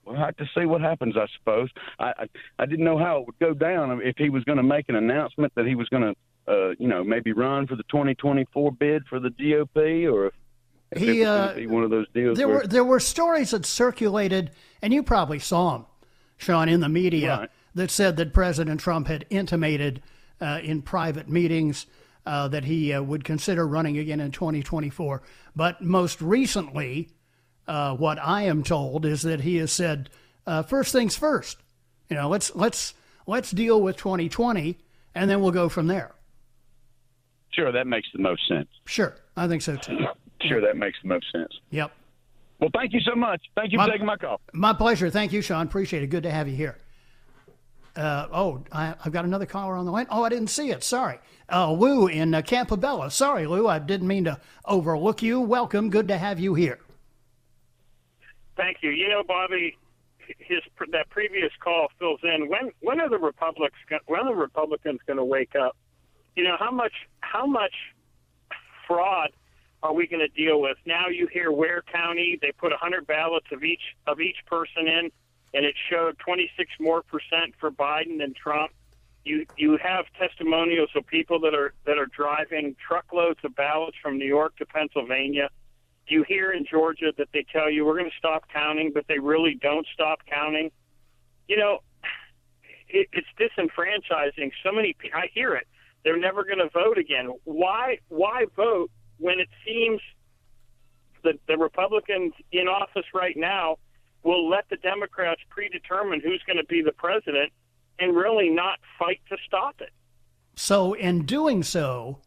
We'll 0.05 0.17
have 0.17 0.37
to 0.39 0.47
see 0.59 0.65
what 0.65 0.81
happens, 0.81 1.15
I 1.17 1.27
suppose. 1.39 1.69
I, 1.99 2.13
I 2.19 2.27
I 2.59 2.67
didn't 2.67 2.85
know 2.85 2.99
how 2.99 3.19
it 3.19 3.27
would 3.27 3.39
go 3.39 3.55
down 3.55 4.01
if 4.03 4.17
he 4.17 4.31
was 4.31 4.43
going 4.45 4.57
to 4.57 4.65
make 4.65 4.89
an 4.89 4.97
announcement 4.97 5.53
that 5.57 5.67
he 5.67 5.75
was 5.75 5.89
going 5.89 6.03
to, 6.03 6.53
uh, 6.53 6.75
you 6.79 6.89
know, 6.89 7.05
maybe 7.05 7.33
run 7.33 7.67
for 7.67 7.77
the 7.77 7.83
2024 7.85 8.73
bid 8.73 9.07
for 9.07 9.21
the 9.21 9.29
GOP, 9.29 10.11
or 10.11 10.27
if, 10.27 10.33
if 10.93 10.99
He, 10.99 11.25
uh, 11.25 11.55
be 11.55 11.67
one 11.67 11.85
of 11.85 11.91
those 11.91 12.07
deals. 12.15 12.39
There 12.39 12.49
where, 12.49 12.59
were 12.59 12.67
there 12.67 12.85
were 12.85 12.99
stories 12.99 13.51
that 13.51 13.67
circulated, 13.67 14.51
and 14.83 14.93
you 14.93 15.03
probably 15.03 15.39
saw 15.39 15.73
them, 15.75 15.87
Sean, 16.39 16.69
in 16.69 16.81
the 16.81 16.89
media 16.89 17.37
Right. 17.41 17.51
that 17.75 17.91
said 17.91 18.17
that 18.17 18.33
President 18.33 18.81
Trump 18.81 19.07
had 19.07 19.27
intimated 19.31 20.03
uh, 20.41 20.61
in 20.63 20.81
private 20.83 21.29
meetings 21.29 21.87
uh, 22.27 22.49
that 22.49 22.65
he 22.65 22.93
uh, 22.93 23.03
would 23.03 23.23
consider 23.23 23.67
running 23.69 23.99
again 23.99 24.19
in 24.21 24.31
2024. 24.33 25.23
But 25.55 25.83
most 25.83 26.21
recently, 26.23 27.11
uh, 27.67 27.95
what 27.97 28.19
I 28.19 28.43
am 28.43 28.63
told 28.63 29.05
is 29.05 29.23
that 29.23 29.43
he 29.43 29.57
has 29.57 29.73
said, 29.73 30.11
uh, 30.47 30.63
first 30.63 30.93
things 30.93 31.17
first. 31.17 31.59
You 32.09 32.17
know, 32.17 32.29
let's 32.29 32.55
let's 32.57 32.95
let's 33.27 33.51
deal 33.53 33.81
with 33.81 33.97
2020 33.97 34.79
and 35.15 35.31
then 35.31 35.41
we'll 35.41 35.53
go 35.53 35.69
from 35.69 35.87
there. 35.87 36.13
Sure, 37.53 37.71
that 37.73 37.87
makes 37.87 38.09
the 38.13 38.21
most 38.21 38.47
sense. 38.49 38.69
Sure, 38.87 39.17
I 39.37 39.49
think 39.49 39.63
so 39.63 39.77
too. 39.77 39.99
Sure, 40.49 40.63
that 40.63 40.75
makes 40.75 40.97
the 41.03 41.09
most 41.09 41.31
sense. 41.31 41.53
Yep. 41.69 41.93
Well, 42.61 42.71
thank 42.73 42.95
you 42.95 43.01
so 43.01 43.15
much. 43.15 43.43
Thank 43.55 43.73
you 43.73 43.79
for 43.79 43.87
taking 43.87 44.07
my 44.07 44.17
call. 44.17 44.41
My 44.55 44.73
pleasure. 44.73 45.11
Thank 45.11 45.35
you, 45.35 45.43
Sean. 45.43 45.67
Appreciate 45.67 46.03
it. 46.03 46.07
Good 46.07 46.23
to 46.23 46.31
have 46.31 46.49
you 46.49 46.57
here. 46.57 46.79
Uh, 47.97 48.27
oh, 48.33 48.63
I, 48.73 48.95
I've 49.05 49.13
got 49.13 49.25
another 49.25 49.47
caller 49.47 49.75
on 49.75 49.85
the 49.85 49.93
line. 49.93 50.07
Oh, 50.11 50.23
I 50.23 50.29
didn't 50.29 50.49
see 50.49 50.71
it. 50.71 50.83
Sorry. 50.83 51.19
Uh, 51.53 51.73
Lou 51.73 52.07
in 52.07 52.35
uh, 52.35 52.41
Campobello. 52.41 53.11
Sorry, 53.11 53.47
Lou. 53.47 53.67
I 53.67 53.79
didn't 53.79 54.07
mean 54.07 54.25
to 54.25 54.41
overlook 54.65 55.23
you. 55.23 55.41
Welcome. 55.41 55.91
Good 55.91 56.09
to 56.09 56.17
have 56.17 56.39
you 56.39 56.55
here. 56.55 56.79
Thank 58.61 58.79
you. 58.83 58.91
You 58.91 59.09
know, 59.09 59.23
Bobby, 59.27 59.79
his 60.39 60.61
that 60.93 61.09
previous 61.09 61.51
call 61.61 61.89
fills 61.99 62.21
in. 62.23 62.49
When 62.49 62.71
when 62.81 63.01
are 63.01 63.09
the 63.09 63.19
Republicans 63.19 63.73
when 64.07 64.21
are 64.21 64.35
the 64.35 64.35
Republicans 64.35 65.01
going 65.07 65.17
to 65.17 65.25
wake 65.25 65.55
up? 65.57 65.77
You 66.37 66.45
know 66.45 66.57
how 66.59 66.71
much 66.71 66.93
how 67.21 67.47
much 67.47 67.73
fraud 68.87 69.31
are 69.83 69.95
we 69.95 70.07
going 70.07 70.21
to 70.21 70.29
deal 70.29 70.61
with? 70.61 70.77
Now 70.85 71.09
you 71.09 71.27
hear 71.33 71.51
Ware 71.51 71.83
County 71.91 72.39
they 72.43 72.53
put 72.53 72.71
100 72.71 73.07
ballots 73.07 73.47
of 73.51 73.65
each 73.65 73.97
of 74.07 74.21
each 74.21 74.37
person 74.45 74.87
in, 74.87 75.11
and 75.55 75.65
it 75.65 75.75
showed 75.89 76.19
26 76.19 76.71
more 76.81 77.03
percent 77.03 77.55
for 77.59 77.71
Biden 77.71 78.19
than 78.19 78.35
Trump. 78.35 78.73
You 79.25 79.47
you 79.57 79.79
have 79.83 80.05
testimonials 80.19 80.91
of 80.95 81.07
people 81.07 81.41
that 81.41 81.55
are 81.55 81.73
that 81.87 81.97
are 81.97 82.07
driving 82.15 82.77
truckloads 82.87 83.41
of 83.43 83.55
ballots 83.55 83.97
from 84.03 84.19
New 84.19 84.29
York 84.29 84.57
to 84.57 84.67
Pennsylvania. 84.67 85.49
Do 86.09 86.15
you 86.15 86.25
hear 86.25 86.51
in 86.51 86.65
Georgia 86.69 87.13
that 87.19 87.29
they 87.33 87.45
tell 87.53 87.71
you 87.71 87.85
we're 87.85 87.99
going 87.99 88.11
to 88.11 88.17
stop 88.19 88.45
counting, 88.53 88.91
but 88.93 89.05
they 89.09 89.19
really 89.19 89.57
don't 89.61 89.87
stop 89.95 90.21
counting. 90.29 90.71
You 91.49 91.57
know, 91.57 91.79
it, 92.89 93.09
it's 93.13 93.27
disenfranchising. 93.39 94.51
So 94.65 94.73
many 94.73 94.97
I 95.15 95.29
hear 95.33 95.55
it. 95.55 95.67
They're 96.05 96.19
never 96.19 96.45
going 96.45 96.59
to 96.59 96.71
vote 96.73 96.99
again. 96.99 97.31
Why? 97.45 97.99
Why 98.09 98.47
vote 98.57 98.91
when 99.19 99.39
it 99.39 99.49
seems 99.67 100.01
that 101.23 101.35
the 101.47 101.57
Republicans 101.57 102.33
in 102.53 102.67
office 102.69 103.05
right 103.15 103.37
now 103.37 103.77
will 104.23 104.49
let 104.49 104.69
the 104.71 104.77
Democrats 104.77 105.41
predetermine 105.51 106.21
who's 106.21 106.43
going 106.47 106.57
to 106.57 106.65
be 106.65 106.83
the 106.83 106.93
president 106.93 107.53
and 107.99 108.17
really 108.17 108.49
not 108.49 108.79
fight 108.99 109.21
to 109.29 109.37
stop 109.47 109.77
it? 109.81 109.91
So, 110.57 110.95
in 110.95 111.25
doing 111.27 111.63
so, 111.63 112.19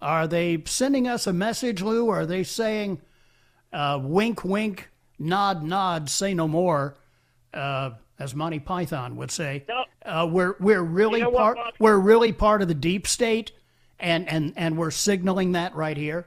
are 0.00 0.26
they 0.26 0.62
sending 0.64 1.06
us 1.06 1.26
a 1.26 1.32
message, 1.32 1.82
Lou? 1.82 2.06
Or 2.06 2.20
are 2.20 2.26
they 2.26 2.44
saying, 2.44 3.00
uh, 3.72 3.98
wink, 4.02 4.44
wink, 4.44 4.88
nod, 5.18 5.62
nod, 5.62 6.08
say 6.08 6.34
no 6.34 6.48
more, 6.48 6.94
uh, 7.54 7.90
as 8.18 8.34
Monty 8.34 8.58
Python 8.58 9.16
would 9.16 9.30
say? 9.30 9.64
Uh, 10.04 10.26
we're 10.30 10.54
we're 10.58 10.82
really 10.82 11.20
You 11.20 11.26
know 11.26 11.32
part 11.32 11.56
Bob? 11.56 11.74
we're 11.78 11.98
really 11.98 12.32
part 12.32 12.62
of 12.62 12.68
the 12.68 12.74
deep 12.74 13.06
state, 13.06 13.52
and 13.98 14.28
and 14.28 14.52
and 14.56 14.76
we're 14.78 14.90
signaling 14.90 15.52
that 15.52 15.74
right 15.74 15.96
here. 15.96 16.26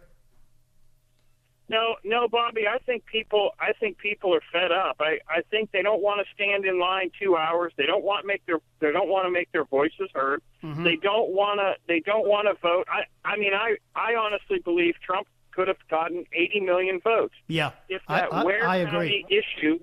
No, 1.69 1.95
no, 2.03 2.27
Bobby. 2.27 2.67
I 2.67 2.79
think 2.79 3.05
people. 3.05 3.51
I 3.59 3.71
think 3.79 3.97
people 3.97 4.35
are 4.35 4.41
fed 4.51 4.73
up. 4.73 4.97
I, 4.99 5.19
I 5.29 5.41
think 5.49 5.71
they 5.71 5.81
don't 5.81 6.01
want 6.01 6.19
to 6.19 6.25
stand 6.33 6.65
in 6.65 6.79
line 6.81 7.11
two 7.17 7.37
hours. 7.37 7.71
They 7.77 7.85
don't 7.85 8.03
want 8.03 8.25
make 8.25 8.45
their. 8.45 8.59
They 8.81 8.91
don't 8.91 9.07
want 9.07 9.25
to 9.25 9.31
make 9.31 9.49
their 9.53 9.63
voices 9.63 10.09
heard. 10.13 10.41
Mhm. 10.61 10.83
They 10.83 10.97
don't 10.97 11.29
want 11.31 11.61
to. 11.61 11.75
They 11.87 12.01
don't 12.01 12.27
want 12.27 12.47
to 12.49 12.55
vote. 12.61 12.87
I. 12.91 13.03
I 13.23 13.37
mean, 13.37 13.53
I. 13.53 13.77
I 13.95 14.15
honestly 14.15 14.59
believe 14.59 14.95
Trump 15.01 15.27
could 15.51 15.67
have 15.67 15.77
gotten 15.89 16.25
80 16.33 16.61
million 16.61 16.99
votes 17.03 17.33
Yeah, 17.47 17.71
if 17.89 18.01
that 18.07 18.33
I, 18.33 18.43
Ware 18.43 18.67
I 18.67 18.85
County 18.85 19.25
issue. 19.29 19.79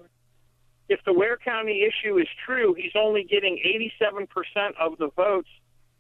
If 0.89 1.01
the 1.05 1.13
Ware 1.13 1.37
County 1.37 1.83
issue 1.87 2.19
is 2.19 2.29
true, 2.47 2.75
he's 2.75 2.93
only 2.95 3.25
getting 3.25 3.59
87% 4.09 4.27
of 4.81 4.97
the 4.99 5.11
votes 5.15 5.49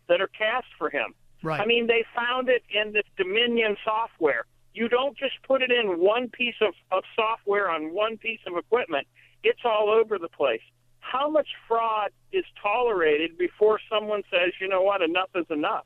that 0.09 0.21
are 0.21 0.29
cast 0.29 0.67
for 0.79 0.89
him. 0.89 1.15
Right. 1.43 1.61
I 1.61 1.67
mean, 1.67 1.87
they 1.87 2.05
found 2.17 2.49
it 2.49 2.63
in 2.71 2.93
this 2.93 3.05
Dominion 3.17 3.77
software. 3.85 4.47
You 4.73 4.89
don't 4.89 5.17
just 5.17 5.35
put 5.47 5.63
it 5.63 5.71
in 5.71 6.01
one 6.01 6.29
piece 6.31 6.55
of, 6.61 6.75
of 6.91 7.05
software 7.15 7.71
on 7.71 7.93
one 7.95 8.17
piece 8.17 8.41
of 8.47 8.57
equipment, 8.57 9.07
it's 9.43 9.61
all 9.65 9.91
over 9.91 10.19
the 10.19 10.29
place. 10.29 10.61
How 11.01 11.31
much 11.31 11.49
fraud 11.67 12.11
is 12.33 12.45
tolerated 12.63 13.39
before 13.39 13.79
someone 13.91 14.23
says, 14.31 14.53
you 14.61 14.69
know 14.69 14.83
what, 14.83 15.01
enough 15.03 15.31
is 15.35 15.47
enough? 15.51 15.85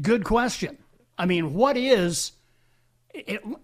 Good 0.00 0.24
question. 0.24 0.78
I 1.18 1.26
mean, 1.26 1.52
what 1.54 1.76
is 1.76 2.32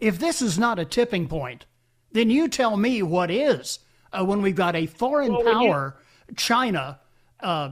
if 0.00 0.18
this 0.18 0.42
is 0.42 0.58
not 0.58 0.78
a 0.78 0.84
tipping 0.84 1.28
point? 1.28 1.66
Then 2.12 2.30
you 2.30 2.48
tell 2.48 2.76
me 2.76 3.02
what 3.02 3.30
is. 3.30 3.78
Uh, 4.12 4.24
when 4.24 4.42
we've 4.42 4.54
got 4.54 4.76
a 4.76 4.86
foreign 4.86 5.32
Well, 5.32 5.44
when 5.44 5.60
you- 5.60 5.68
power, 5.70 5.96
China, 6.36 7.00
uh, 7.40 7.70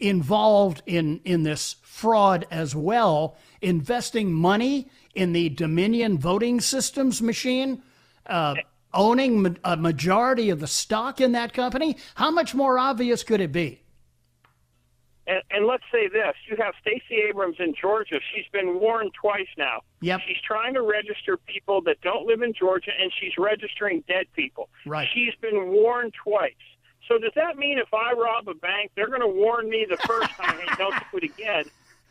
involved 0.00 0.82
in 0.86 1.20
in 1.24 1.42
this 1.42 1.76
fraud 1.82 2.46
as 2.50 2.74
well, 2.74 3.36
investing 3.60 4.32
money 4.32 4.90
in 5.14 5.32
the 5.32 5.48
Dominion 5.50 6.18
voting 6.18 6.60
systems 6.60 7.20
machine, 7.22 7.82
uh, 8.26 8.54
owning 8.94 9.42
ma- 9.42 9.50
a 9.64 9.76
majority 9.76 10.50
of 10.50 10.58
the 10.60 10.66
stock 10.66 11.20
in 11.20 11.32
that 11.32 11.52
company. 11.52 11.96
How 12.16 12.30
much 12.30 12.54
more 12.54 12.78
obvious 12.78 13.22
could 13.22 13.40
it 13.40 13.52
be? 13.52 13.81
And, 15.26 15.42
and 15.50 15.66
let's 15.66 15.84
say 15.92 16.08
this: 16.08 16.34
you 16.48 16.56
have 16.56 16.74
Stacey 16.80 17.22
Abrams 17.28 17.56
in 17.58 17.74
Georgia. 17.74 18.18
She's 18.34 18.46
been 18.52 18.80
warned 18.80 19.12
twice 19.14 19.48
now. 19.56 19.82
Yep. 20.00 20.20
She's 20.26 20.40
trying 20.44 20.74
to 20.74 20.82
register 20.82 21.36
people 21.36 21.80
that 21.82 22.00
don't 22.00 22.26
live 22.26 22.42
in 22.42 22.52
Georgia, 22.52 22.90
and 22.98 23.12
she's 23.20 23.32
registering 23.38 24.02
dead 24.08 24.26
people. 24.34 24.68
Right. 24.84 25.08
She's 25.14 25.34
been 25.40 25.68
warned 25.70 26.14
twice. 26.14 26.54
So 27.08 27.18
does 27.18 27.32
that 27.34 27.56
mean 27.56 27.78
if 27.78 27.92
I 27.92 28.12
rob 28.12 28.48
a 28.48 28.54
bank, 28.54 28.92
they're 28.94 29.08
going 29.08 29.20
to 29.20 29.26
warn 29.26 29.68
me 29.68 29.86
the 29.88 29.96
first 29.96 30.30
time, 30.30 30.56
hey, 30.58 30.74
don't 30.78 30.94
do 30.94 31.18
it 31.18 31.24
again? 31.24 31.64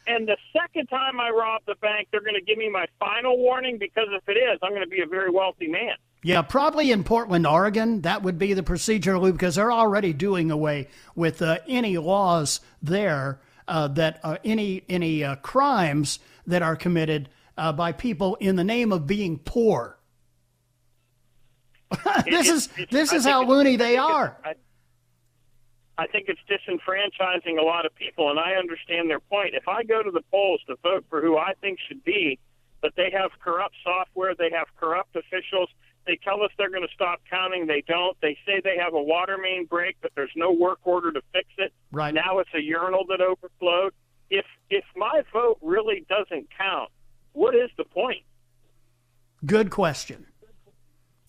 And 0.08 0.28
the 0.28 0.38
second 0.52 0.88
time 0.88 1.20
I 1.20 1.30
rob 1.30 1.62
the 1.66 1.76
bank, 1.76 2.10
they're 2.12 2.22
going 2.22 2.36
to 2.36 2.42
give 2.42 2.58
me 2.58 2.70
my 2.70 2.88
final 3.00 3.38
warning 3.38 3.78
because 3.78 4.08
if 4.12 4.28
it 4.28 4.38
is, 4.38 4.60
I'm 4.62 4.72
going 4.72 4.84
to 4.84 4.90
be 4.90 5.02
a 5.02 5.06
very 5.06 5.30
wealthy 5.30 5.68
man. 5.68 5.96
Yeah, 6.24 6.44
probably 6.44 6.92
in 6.92 7.04
Portland, 7.04 7.48
Oregon, 7.48 8.02
that 8.02 8.22
would 8.22 8.38
be 8.38 8.54
the 8.54 8.62
procedure, 8.62 9.18
Lou, 9.18 9.32
because 9.32 9.56
they're 9.56 9.72
already 9.72 10.14
doing 10.14 10.52
away 10.52 10.88
with 11.16 11.42
uh, 11.42 11.58
any 11.68 11.98
laws 11.98 12.60
there 12.82 13.40
uh, 13.68 13.88
that 13.88 14.20
uh, 14.24 14.38
any 14.44 14.84
any 14.88 15.24
uh, 15.24 15.36
crimes 15.38 16.20
that 16.46 16.62
are 16.62 16.76
committed 16.76 17.30
uh, 17.58 17.72
by 17.72 17.92
people 17.92 18.36
in 18.36 18.56
the 18.56 18.64
name 18.64 18.92
of 18.92 19.08
being 19.08 19.40
poor. 19.40 19.98
this 22.26 22.50
is 22.50 22.70
this 22.92 23.12
is 23.12 23.26
how 23.26 23.44
loony 23.44 23.76
they 23.76 23.98
are. 23.98 24.38
I, 24.46 24.54
I 25.98 26.08
think 26.08 26.30
it's 26.30 26.40
disenfranchising 26.50 27.60
a 27.60 27.64
lot 27.64 27.86
of 27.86 27.96
people, 27.96 28.30
and 28.30 28.40
I 28.40 28.54
understand 28.54 29.10
their 29.10 29.20
point. 29.20 29.56
If 29.56 29.68
I 29.68 29.84
go 29.84 30.04
to 30.04 30.12
the 30.12 30.24
polls 30.32 30.62
to 30.68 30.76
vote 30.84 31.06
for 31.10 31.22
who 31.22 31.38
I 31.38 31.54
think 31.62 31.80
should 31.88 32.04
be, 32.04 32.40
but 32.82 32.94
they 32.96 33.12
have 33.12 33.32
corrupt 33.40 33.76
software, 33.84 34.34
they 34.36 34.50
have 34.52 34.68
corrupt 34.80 35.16
officials, 35.16 35.70
they 36.06 36.20
tell 36.24 36.42
us 36.42 36.52
they're 36.58 36.70
going 36.70 36.88
to 36.88 36.94
stop 36.94 37.22
counting, 37.30 37.68
they 37.68 37.84
don't. 37.88 38.18
They 38.22 38.38
say 38.46 38.62
they 38.64 38.78
have 38.78 38.94
a 38.94 39.02
water 39.02 39.38
main 39.38 39.66
break, 39.66 39.98
but 40.02 40.12
there's 40.16 40.32
no 40.36 40.52
work 40.52 40.80
order 40.84 41.12
to 41.12 41.22
fix 41.32 41.48
it. 41.58 41.74
Right. 41.92 42.14
Now 42.14 42.40
it's 42.40 42.50
a 42.56 42.62
urinal 42.62 43.06
that 43.10 43.22
overflowed. 43.22 43.94
If 44.30 44.46
if 44.70 44.86
my 44.96 45.22
vote 45.34 45.58
really 45.62 46.06
doesn't 46.10 46.48
count, 46.58 46.90
what 47.34 47.56
is 47.56 47.70
the 47.78 47.84
point? 47.84 48.24
Good 49.46 49.70
question. 49.70 50.28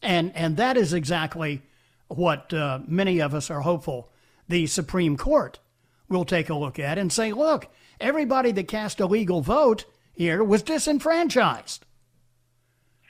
And 0.02 0.34
and 0.34 0.56
that 0.56 0.76
is 0.76 0.92
exactly 0.92 1.62
what 2.08 2.52
uh, 2.52 2.80
many 2.86 3.20
of 3.20 3.34
us 3.34 3.50
are 3.50 3.60
hopeful 3.60 4.10
the 4.48 4.66
Supreme 4.66 5.16
Court 5.16 5.58
will 6.08 6.24
take 6.24 6.50
a 6.50 6.54
look 6.54 6.78
at 6.78 6.98
and 6.98 7.12
say, 7.12 7.32
look, 7.32 7.68
everybody 8.00 8.52
that 8.52 8.68
cast 8.68 9.00
a 9.00 9.06
legal 9.06 9.40
vote 9.40 9.86
here 10.12 10.44
was 10.44 10.62
disenfranchised. 10.62 11.86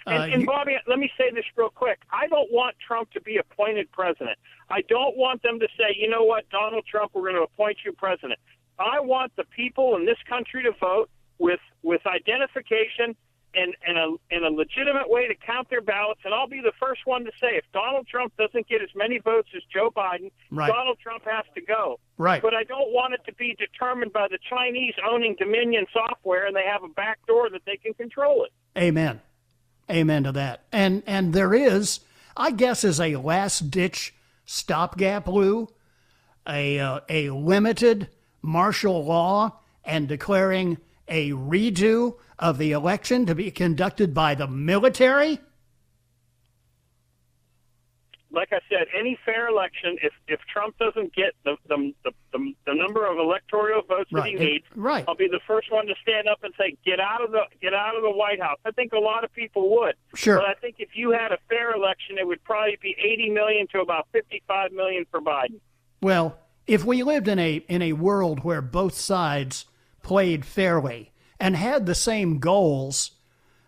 And, 0.06 0.32
Uh, 0.32 0.34
and 0.34 0.46
Bobby, 0.46 0.76
let 0.86 0.98
me 0.98 1.10
say 1.16 1.30
this 1.30 1.44
real 1.56 1.70
quick. 1.70 2.00
I 2.10 2.26
don't 2.26 2.50
want 2.52 2.76
Trump 2.86 3.10
to 3.12 3.20
be 3.20 3.36
appointed 3.36 3.90
president. 3.92 4.38
I 4.70 4.82
don't 4.82 5.16
want 5.16 5.42
them 5.42 5.60
to 5.60 5.68
say, 5.78 5.94
you 5.96 6.08
know 6.08 6.24
what, 6.24 6.48
Donald 6.50 6.84
Trump, 6.86 7.12
we're 7.14 7.22
going 7.22 7.36
to 7.36 7.42
appoint 7.42 7.78
you 7.84 7.92
president. 7.92 8.40
I 8.78 9.00
want 9.00 9.32
the 9.36 9.44
people 9.44 9.96
in 9.96 10.06
this 10.06 10.18
country 10.28 10.62
to 10.64 10.72
vote 10.80 11.08
with 11.38 11.60
with 11.82 12.00
identification 12.06 13.16
and, 13.54 13.74
and 13.86 13.98
a 13.98 14.14
and 14.30 14.44
a 14.44 14.50
legitimate 14.50 15.10
way 15.10 15.28
to 15.28 15.34
count 15.34 15.68
their 15.68 15.82
ballots. 15.82 16.20
And 16.24 16.32
I'll 16.32 16.48
be 16.48 16.60
the 16.62 16.72
first 16.80 17.02
one 17.04 17.24
to 17.24 17.30
say, 17.38 17.56
if 17.56 17.64
Donald 17.72 18.06
Trump 18.08 18.32
doesn't 18.38 18.66
get 18.68 18.80
as 18.82 18.88
many 18.94 19.18
votes 19.18 19.48
as 19.54 19.62
Joe 19.72 19.90
Biden, 19.94 20.30
Right. 20.50 20.68
Donald 20.72 20.98
Trump 21.00 21.24
has 21.26 21.44
to 21.54 21.60
go. 21.60 22.00
Right. 22.16 22.40
But 22.40 22.54
I 22.54 22.64
don't 22.64 22.92
want 22.92 23.12
it 23.14 23.20
to 23.26 23.34
be 23.34 23.54
determined 23.58 24.12
by 24.12 24.28
the 24.28 24.38
Chinese 24.48 24.94
owning 25.06 25.36
Dominion 25.38 25.84
software, 25.92 26.46
and 26.46 26.56
they 26.56 26.64
have 26.64 26.82
a 26.82 26.88
back 26.88 27.18
door 27.26 27.50
that 27.50 27.62
they 27.66 27.76
can 27.76 27.92
control 27.94 28.44
it. 28.44 28.52
Amen. 28.80 29.20
Amen 29.92 30.24
to 30.24 30.32
that. 30.32 30.64
And 30.72 31.02
and 31.06 31.32
there 31.32 31.52
is, 31.52 32.00
I 32.36 32.50
guess, 32.50 32.82
as 32.82 32.98
a 32.98 33.16
last 33.16 33.70
ditch 33.70 34.14
stopgap, 34.46 35.28
Lou, 35.28 35.68
a 36.48 36.78
uh, 36.78 37.00
a 37.08 37.30
limited 37.30 38.08
martial 38.40 39.04
law 39.04 39.58
and 39.84 40.08
declaring 40.08 40.78
a 41.08 41.30
redo 41.32 42.16
of 42.38 42.58
the 42.58 42.72
election 42.72 43.26
to 43.26 43.34
be 43.34 43.50
conducted 43.50 44.14
by 44.14 44.34
the 44.34 44.46
military. 44.46 45.38
Like 48.32 48.48
I 48.52 48.60
said, 48.68 48.86
any 48.98 49.18
fair 49.24 49.48
election, 49.48 49.96
if 50.02 50.12
if 50.28 50.40
Trump 50.52 50.76
doesn't 50.78 51.14
get 51.14 51.32
the 51.44 51.56
the 51.68 51.92
the, 52.04 52.10
the, 52.32 52.54
the 52.66 52.74
number 52.74 53.06
of 53.10 53.18
electoral 53.18 53.82
votes 53.82 54.10
that 54.12 54.24
he 54.26 54.36
Right. 54.36 54.40
needs, 54.44 54.64
Right. 54.74 55.04
I'll 55.06 55.14
be 55.14 55.28
the 55.28 55.40
first 55.46 55.70
one 55.70 55.86
to 55.86 55.94
stand 56.02 56.28
up 56.28 56.42
and 56.42 56.52
say, 56.58 56.76
"Get 56.84 56.98
out 57.00 57.22
of 57.22 57.30
the 57.32 57.42
get 57.60 57.74
out 57.74 57.94
of 57.96 58.02
the 58.02 58.10
White 58.10 58.40
House." 58.40 58.58
I 58.64 58.70
think 58.70 58.92
a 58.92 58.98
lot 58.98 59.22
of 59.24 59.32
people 59.32 59.70
would. 59.76 59.94
Sure. 60.14 60.36
But 60.38 60.46
I 60.46 60.54
think 60.54 60.76
if 60.78 60.90
you 60.94 61.10
had 61.12 61.32
a 61.32 61.38
fair 61.48 61.72
election, 61.74 62.16
it 62.18 62.26
would 62.26 62.42
probably 62.44 62.78
be 62.80 62.96
80 62.98 63.30
million 63.30 63.66
to 63.72 63.80
about 63.80 64.08
55 64.12 64.72
million 64.72 65.04
for 65.10 65.20
Biden. 65.20 65.60
Well, 66.00 66.38
if 66.66 66.84
we 66.84 67.02
lived 67.02 67.28
in 67.28 67.38
a 67.38 67.56
in 67.68 67.82
a 67.82 67.92
world 67.92 68.44
where 68.44 68.62
both 68.62 68.94
sides 68.94 69.66
played 70.02 70.44
fairly 70.44 71.12
and 71.38 71.56
had 71.56 71.86
the 71.86 71.94
same 71.94 72.38
goals, 72.38 73.12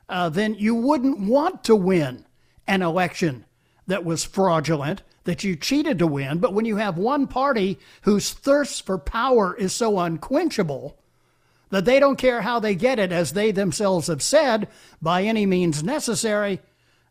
uh, 0.09 0.29
then 0.29 0.55
you 0.55 0.75
wouldn't 0.75 1.21
want 1.21 1.65
to 1.65 1.77
win 1.77 2.25
an 2.67 2.83
election 2.83 3.45
that 3.87 4.05
was 4.05 4.25
fraudulent, 4.25 5.03
that 5.25 5.45
you 5.45 5.57
cheated 5.57 5.99
to 5.99 6.07
win. 6.07 6.39
But 6.39 6.55
when 6.55 6.65
you 6.65 6.77
have 6.77 6.99
one 6.99 7.27
party 7.27 7.79
whose 8.03 8.33
thirst 8.33 8.85
for 8.85 8.99
power 8.99 9.55
is 9.57 9.73
so 9.73 9.99
unquenchable 9.99 10.99
that 11.71 11.85
they 11.85 11.99
don't 11.99 12.17
care 12.17 12.43
how 12.43 12.61
they 12.61 12.75
get 12.75 12.99
it, 12.99 13.11
as 13.11 13.33
they 13.33 13.51
themselves 13.51 14.07
have 14.07 14.23
said, 14.23 14.69
by 15.01 15.23
any 15.23 15.47
means 15.47 15.83
necessary, 15.83 16.61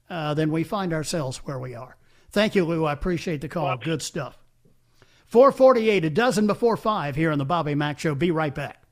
uh, 0.10 0.34
then 0.34 0.52
we 0.52 0.64
find 0.64 0.94
ourselves 0.94 1.38
where 1.38 1.60
we 1.60 1.76
are. 1.76 1.98
Thank 2.32 2.56
you, 2.56 2.66
Lou. 2.66 2.86
I 2.86 2.94
appreciate 2.94 3.42
the 3.42 3.50
call. 3.50 3.78
Good 3.78 4.02
stuff. 4.02 4.38
448, 5.26 6.06
a 6.06 6.10
dozen 6.10 6.48
before 6.48 6.78
five 6.78 7.16
here 7.16 7.32
on 7.32 7.40
the 7.40 7.46
Bobby 7.46 7.74
Mack 7.74 8.00
Show. 8.00 8.14
Be 8.14 8.32
right 8.32 8.54
back. 8.54 8.83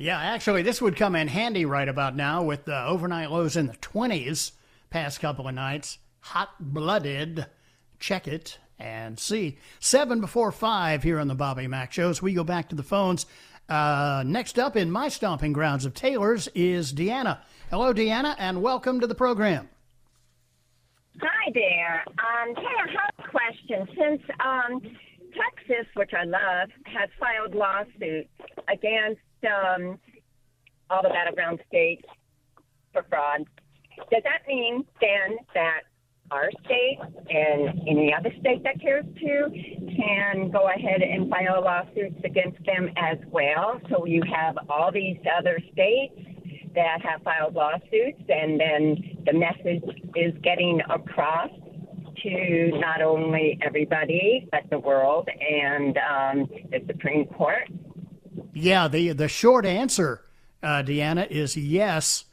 Yeah, 0.00 0.16
actually, 0.20 0.62
this 0.62 0.80
would 0.80 0.94
come 0.94 1.16
in 1.16 1.26
handy 1.26 1.64
right 1.64 1.88
about 1.88 2.14
now 2.14 2.44
with 2.44 2.66
the 2.66 2.84
overnight 2.84 3.32
lows 3.32 3.56
in 3.56 3.66
the 3.66 3.74
20s 3.74 4.52
past 4.90 5.20
couple 5.20 5.48
of 5.48 5.54
nights. 5.56 5.98
Hot 6.20 6.50
blooded. 6.60 7.46
Check 7.98 8.28
it 8.28 8.60
and 8.78 9.18
see. 9.18 9.58
Seven 9.80 10.20
before 10.20 10.52
five 10.52 11.02
here 11.02 11.18
on 11.18 11.26
the 11.26 11.34
Bobby 11.34 11.66
Mack 11.66 11.92
Show. 11.92 12.10
As 12.10 12.22
we 12.22 12.32
go 12.32 12.44
back 12.44 12.68
to 12.68 12.76
the 12.76 12.84
phones. 12.84 13.26
Uh, 13.68 14.22
next 14.24 14.56
up 14.56 14.76
in 14.76 14.88
my 14.88 15.08
stomping 15.08 15.52
grounds 15.52 15.84
of 15.84 15.94
Taylors 15.94 16.48
is 16.54 16.92
Deanna. 16.92 17.40
Hello, 17.68 17.92
Deanna, 17.92 18.36
and 18.38 18.62
welcome 18.62 19.00
to 19.00 19.06
the 19.08 19.16
program. 19.16 19.68
Hi 21.20 21.50
there. 21.52 22.04
Um, 22.06 22.54
I 22.56 22.94
have 22.94 23.14
a 23.18 23.28
question. 23.28 23.88
Since 23.98 24.22
um, 24.38 24.80
Texas, 25.34 25.86
which 25.96 26.12
I 26.14 26.22
love, 26.22 26.70
has 26.86 27.10
filed 27.18 27.56
lawsuits 27.56 28.30
against 28.72 29.20
um, 29.44 29.98
all 30.90 31.02
the 31.02 31.08
battleground 31.08 31.60
states 31.68 32.04
for 32.92 33.04
fraud, 33.08 33.44
does 34.10 34.22
that 34.24 34.46
mean 34.46 34.84
then 35.00 35.38
that 35.54 35.80
our 36.30 36.50
state 36.64 36.98
and 37.30 37.80
any 37.88 38.12
other 38.12 38.30
state 38.40 38.62
that 38.62 38.80
cares 38.80 39.04
to 39.18 39.50
can 39.96 40.50
go 40.50 40.68
ahead 40.68 41.02
and 41.02 41.30
file 41.30 41.62
lawsuits 41.62 42.20
against 42.24 42.58
them 42.64 42.90
as 42.96 43.18
well? 43.30 43.80
So 43.90 44.06
you 44.06 44.22
have 44.32 44.56
all 44.68 44.90
these 44.92 45.18
other 45.38 45.58
states 45.72 46.14
that 46.74 47.00
have 47.02 47.22
filed 47.22 47.54
lawsuits, 47.54 48.22
and 48.28 48.60
then 48.60 49.24
the 49.26 49.32
message 49.32 49.82
is 50.14 50.34
getting 50.42 50.80
across 50.90 51.50
to 52.22 52.70
not 52.78 53.00
only 53.00 53.58
everybody 53.62 54.48
but 54.50 54.62
the 54.70 54.78
world 54.78 55.28
and 55.28 55.98
um, 55.98 56.48
the 56.70 56.80
Supreme 56.86 57.26
Court. 57.26 57.68
Yeah, 58.60 58.88
the 58.88 59.12
the 59.12 59.28
short 59.28 59.64
answer, 59.64 60.22
uh, 60.62 60.82
Deanna, 60.82 61.28
is 61.30 61.56
yes. 61.56 62.24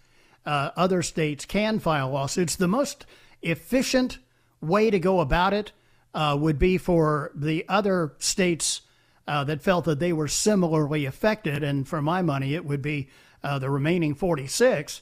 Uh, 0.46 0.72
other 0.76 1.02
states 1.02 1.46
can 1.46 1.80
file 1.80 2.12
lawsuits. 2.12 2.56
The 2.56 2.68
most 2.68 3.06
efficient 3.42 4.20
way 4.62 4.90
to 4.90 5.00
go 5.00 5.20
about 5.20 5.54
it 5.54 5.72
uh, 6.14 6.38
would 6.40 6.60
be 6.60 6.78
for 6.78 7.32
the 7.36 7.66
other 7.68 8.14
states 8.20 8.82
uh, 9.28 9.44
that 9.44 9.62
felt 9.62 9.86
that 9.86 10.00
they 10.00 10.14
were 10.14 10.28
similarly 10.28 11.06
affected, 11.06 11.64
and 11.64 11.88
for 11.88 12.02
my 12.02 12.22
money, 12.22 12.54
it 12.54 12.66
would 12.66 12.82
be 12.82 13.10
uh, 13.44 13.60
the 13.60 13.70
remaining 13.70 14.14
46, 14.14 15.02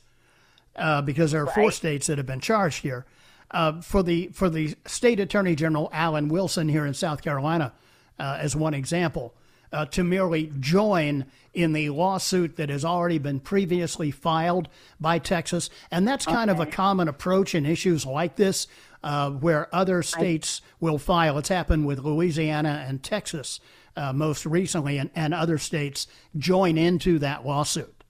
uh, 0.75 1.01
because 1.01 1.31
there 1.31 1.43
are 1.43 1.53
four 1.53 1.71
states 1.71 2.07
that 2.07 2.17
have 2.17 2.27
been 2.27 2.39
charged 2.39 2.83
here. 2.83 3.05
Uh, 3.51 3.81
for 3.81 4.01
the 4.01 4.29
for 4.29 4.49
the 4.49 4.75
state 4.85 5.19
attorney 5.19 5.55
general 5.55 5.87
Alan 5.93 6.27
Wilson 6.27 6.67
here 6.67 6.85
in 6.85 6.93
South 6.93 7.21
Carolina, 7.21 7.71
uh, 8.17 8.37
as 8.39 8.55
one 8.55 8.73
example, 8.73 9.35
uh, 9.73 9.85
to 9.87 10.03
merely 10.03 10.51
join 10.59 11.25
in 11.53 11.73
the 11.73 11.89
lawsuit 11.89 12.55
that 12.55 12.69
has 12.69 12.85
already 12.85 13.17
been 13.17 13.39
previously 13.39 14.11
filed 14.11 14.69
by 14.99 15.19
Texas, 15.19 15.69
and 15.91 16.07
that's 16.07 16.25
kind 16.25 16.49
of 16.49 16.59
a 16.59 16.65
common 16.65 17.07
approach 17.07 17.53
in 17.53 17.65
issues 17.65 18.05
like 18.05 18.35
this, 18.37 18.67
uh, 19.03 19.29
where 19.29 19.73
other 19.75 20.01
states 20.01 20.61
will 20.79 20.97
file. 20.97 21.37
It's 21.37 21.49
happened 21.49 21.85
with 21.85 21.99
Louisiana 21.99 22.85
and 22.87 23.03
Texas 23.03 23.59
uh, 23.95 24.13
most 24.13 24.45
recently, 24.45 24.97
and, 24.97 25.09
and 25.15 25.33
other 25.33 25.57
states 25.57 26.07
join 26.37 26.77
into 26.77 27.19
that 27.19 27.45
lawsuit. 27.45 28.03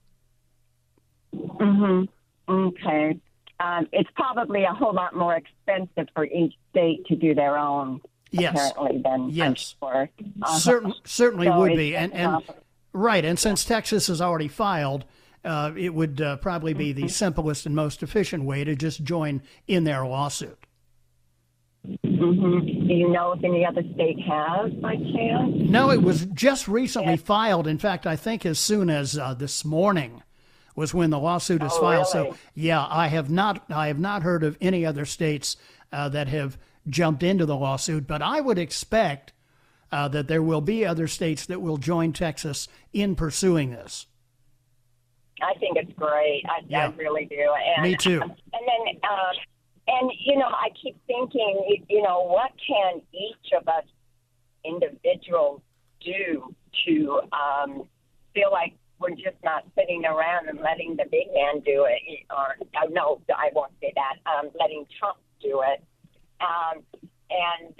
Mm-hmm. 1.34 2.04
Okay. 2.52 3.18
Um, 3.60 3.88
it's 3.92 4.10
probably 4.14 4.64
a 4.64 4.72
whole 4.72 4.94
lot 4.94 5.14
more 5.14 5.34
expensive 5.34 6.08
for 6.14 6.24
each 6.24 6.54
state 6.70 7.06
to 7.06 7.16
do 7.16 7.34
their 7.34 7.56
own. 7.56 8.00
Yes. 8.40 8.70
Apparently, 8.72 9.02
than 9.02 9.28
Yes. 9.30 9.74
for 9.78 10.08
uh, 10.42 10.58
Certain, 10.58 10.92
certainly 11.04 11.46
so 11.46 11.58
would 11.58 11.76
be, 11.76 11.96
and 11.96 12.12
and 12.12 12.42
right, 12.92 13.24
and 13.24 13.38
since 13.38 13.64
Texas 13.64 14.06
has 14.08 14.20
already 14.20 14.48
filed, 14.48 15.04
uh, 15.44 15.72
it 15.76 15.94
would 15.94 16.20
uh, 16.20 16.36
probably 16.38 16.74
be 16.74 16.92
Mm-hmm. 16.92 17.02
the 17.02 17.08
simplest 17.08 17.66
and 17.66 17.74
most 17.76 18.02
efficient 18.02 18.44
way 18.44 18.64
to 18.64 18.74
just 18.74 19.04
join 19.04 19.42
in 19.68 19.84
their 19.84 20.04
lawsuit. 20.06 20.58
mhm. 21.86 22.88
Do 22.88 22.94
you 22.94 23.10
know 23.10 23.32
if 23.32 23.44
any 23.44 23.64
other 23.64 23.82
state 23.94 24.18
has 24.20 24.72
by 24.74 24.96
chance? 24.96 25.54
No, 25.56 25.90
it 25.90 26.02
was 26.02 26.26
just 26.26 26.66
recently 26.68 27.16
filed. 27.16 27.66
In 27.66 27.78
fact, 27.78 28.06
I 28.06 28.16
think 28.16 28.44
as 28.46 28.58
soon 28.58 28.90
as 28.90 29.18
uh, 29.18 29.34
this 29.34 29.64
morning 29.64 30.22
was 30.76 30.92
when 30.94 31.10
the 31.10 31.18
lawsuit 31.18 31.62
is 31.62 31.72
Oh, 31.74 31.80
filed. 31.80 32.06
really? 32.14 32.30
So 32.30 32.36
yeah, 32.54 32.86
I 32.88 33.08
have 33.08 33.30
not 33.30 33.64
I 33.70 33.86
have 33.88 33.98
not 33.98 34.22
heard 34.22 34.42
of 34.44 34.56
any 34.60 34.84
other 34.86 35.04
states 35.04 35.56
uh, 35.92 36.08
that 36.10 36.28
have 36.28 36.58
jumped 36.88 37.22
into 37.22 37.46
the 37.46 37.56
lawsuit, 37.56 38.06
but 38.06 38.22
I 38.22 38.40
would 38.40 38.58
expect 38.58 39.32
uh, 39.92 40.08
that 40.08 40.28
there 40.28 40.42
will 40.42 40.60
be 40.60 40.84
other 40.84 41.06
states 41.06 41.46
that 41.46 41.60
will 41.62 41.76
join 41.76 42.12
Texas 42.12 42.68
in 42.92 43.14
pursuing 43.14 43.70
this. 43.70 44.06
I 45.42 45.54
think 45.58 45.76
it's 45.76 45.92
great. 45.94 46.44
I, 46.46 46.74
I 46.74 46.86
really 46.96 47.26
do. 47.26 47.52
And, 47.76 47.82
Me 47.82 47.96
too. 47.96 48.20
And 48.22 48.32
then, 48.52 49.00
uh, 49.02 49.32
and 49.88 50.10
you 50.24 50.36
know, 50.38 50.46
I 50.46 50.68
keep 50.80 50.96
thinking, 51.06 51.82
you- 51.88 52.02
know, 52.02 52.22
what 52.26 52.52
can 52.66 53.00
each 53.12 53.52
of 53.56 53.66
us 53.68 53.84
individuals 54.64 55.60
do 56.04 56.54
to 56.86 57.20
um, 57.32 57.82
feel 58.34 58.50
like 58.50 58.74
we're 58.98 59.10
just 59.10 59.36
not 59.42 59.64
sitting 59.76 60.04
around 60.04 60.48
and 60.48 60.60
letting 60.60 60.96
the 60.96 61.04
big 61.10 61.26
man 61.34 61.60
do 61.60 61.86
it, 61.88 62.00
or 62.30 62.56
no, 62.90 63.20
I 63.36 63.50
won't 63.54 63.72
say 63.80 63.92
that. 63.94 64.16
Um, 64.30 64.50
letting 64.58 64.86
Trump 64.98 65.18
do 65.42 65.62
it, 65.66 65.82
um, 66.40 66.82
and 67.30 67.74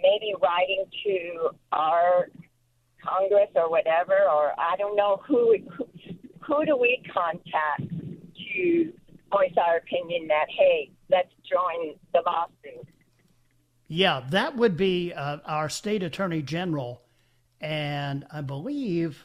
maybe 0.00 0.34
writing 0.42 0.84
to 1.04 1.50
our 1.72 2.28
Congress 3.02 3.50
or 3.54 3.70
whatever, 3.70 4.14
or 4.30 4.52
I 4.58 4.76
don't 4.76 4.96
know 4.96 5.20
who 5.26 5.56
who, 5.76 5.86
who 6.40 6.64
do 6.66 6.76
we 6.76 7.02
contact 7.12 7.82
to 8.54 8.92
voice 9.30 9.52
our 9.56 9.78
opinion 9.78 10.28
that 10.28 10.46
hey, 10.56 10.90
let's 11.10 11.32
join 11.50 11.94
the 12.12 12.22
lawsuit. 12.26 12.86
Yeah, 13.88 14.22
that 14.30 14.56
would 14.56 14.76
be 14.76 15.12
uh, 15.12 15.38
our 15.44 15.68
state 15.68 16.02
attorney 16.02 16.42
general, 16.42 17.02
and 17.60 18.26
I 18.32 18.40
believe 18.40 19.24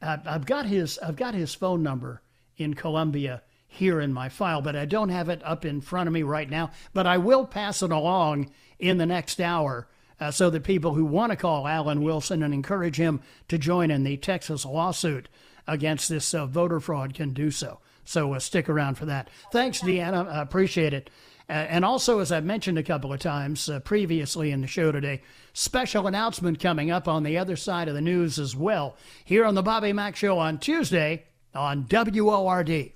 I've, 0.00 0.26
I've 0.26 0.46
got 0.46 0.66
his 0.66 0.98
I've 0.98 1.16
got 1.16 1.34
his 1.34 1.54
phone 1.54 1.82
number 1.82 2.22
in 2.56 2.74
Columbia 2.74 3.42
here 3.76 4.00
in 4.00 4.12
my 4.12 4.28
file, 4.28 4.62
but 4.62 4.76
I 4.76 4.84
don't 4.84 5.08
have 5.10 5.28
it 5.28 5.42
up 5.44 5.64
in 5.64 5.80
front 5.80 6.06
of 6.06 6.12
me 6.12 6.22
right 6.22 6.48
now. 6.48 6.70
But 6.92 7.06
I 7.06 7.18
will 7.18 7.46
pass 7.46 7.82
it 7.82 7.92
along 7.92 8.50
in 8.78 8.98
the 8.98 9.06
next 9.06 9.40
hour. 9.40 9.88
Uh, 10.18 10.30
so 10.30 10.48
that 10.48 10.64
people 10.64 10.94
who 10.94 11.04
want 11.04 11.30
to 11.30 11.36
call 11.36 11.68
Alan 11.68 12.02
Wilson 12.02 12.42
and 12.42 12.54
encourage 12.54 12.96
him 12.96 13.20
to 13.48 13.58
join 13.58 13.90
in 13.90 14.02
the 14.02 14.16
Texas 14.16 14.64
lawsuit 14.64 15.28
against 15.66 16.08
this 16.08 16.32
uh, 16.32 16.46
voter 16.46 16.80
fraud 16.80 17.12
can 17.12 17.34
do 17.34 17.50
so. 17.50 17.80
So 18.04 18.32
uh, 18.32 18.38
stick 18.38 18.68
around 18.68 18.94
for 18.94 19.04
that. 19.04 19.28
Thanks, 19.52 19.82
Deanna. 19.82 20.26
I 20.26 20.40
appreciate 20.40 20.94
it. 20.94 21.10
Uh, 21.48 21.52
and 21.52 21.84
also, 21.84 22.18
as 22.18 22.32
I've 22.32 22.44
mentioned 22.44 22.78
a 22.78 22.82
couple 22.82 23.12
of 23.12 23.20
times 23.20 23.68
uh, 23.68 23.78
previously 23.80 24.50
in 24.50 24.62
the 24.62 24.66
show 24.66 24.90
today, 24.90 25.22
special 25.52 26.06
announcement 26.06 26.60
coming 26.60 26.90
up 26.90 27.06
on 27.06 27.22
the 27.22 27.38
other 27.38 27.56
side 27.56 27.88
of 27.88 27.94
the 27.94 28.00
news 28.00 28.38
as 28.38 28.56
well, 28.56 28.96
here 29.24 29.44
on 29.44 29.54
the 29.54 29.62
Bobby 29.62 29.92
Mack 29.92 30.16
Show 30.16 30.38
on 30.38 30.58
Tuesday 30.58 31.24
on 31.54 31.86
WORD. 31.88 32.95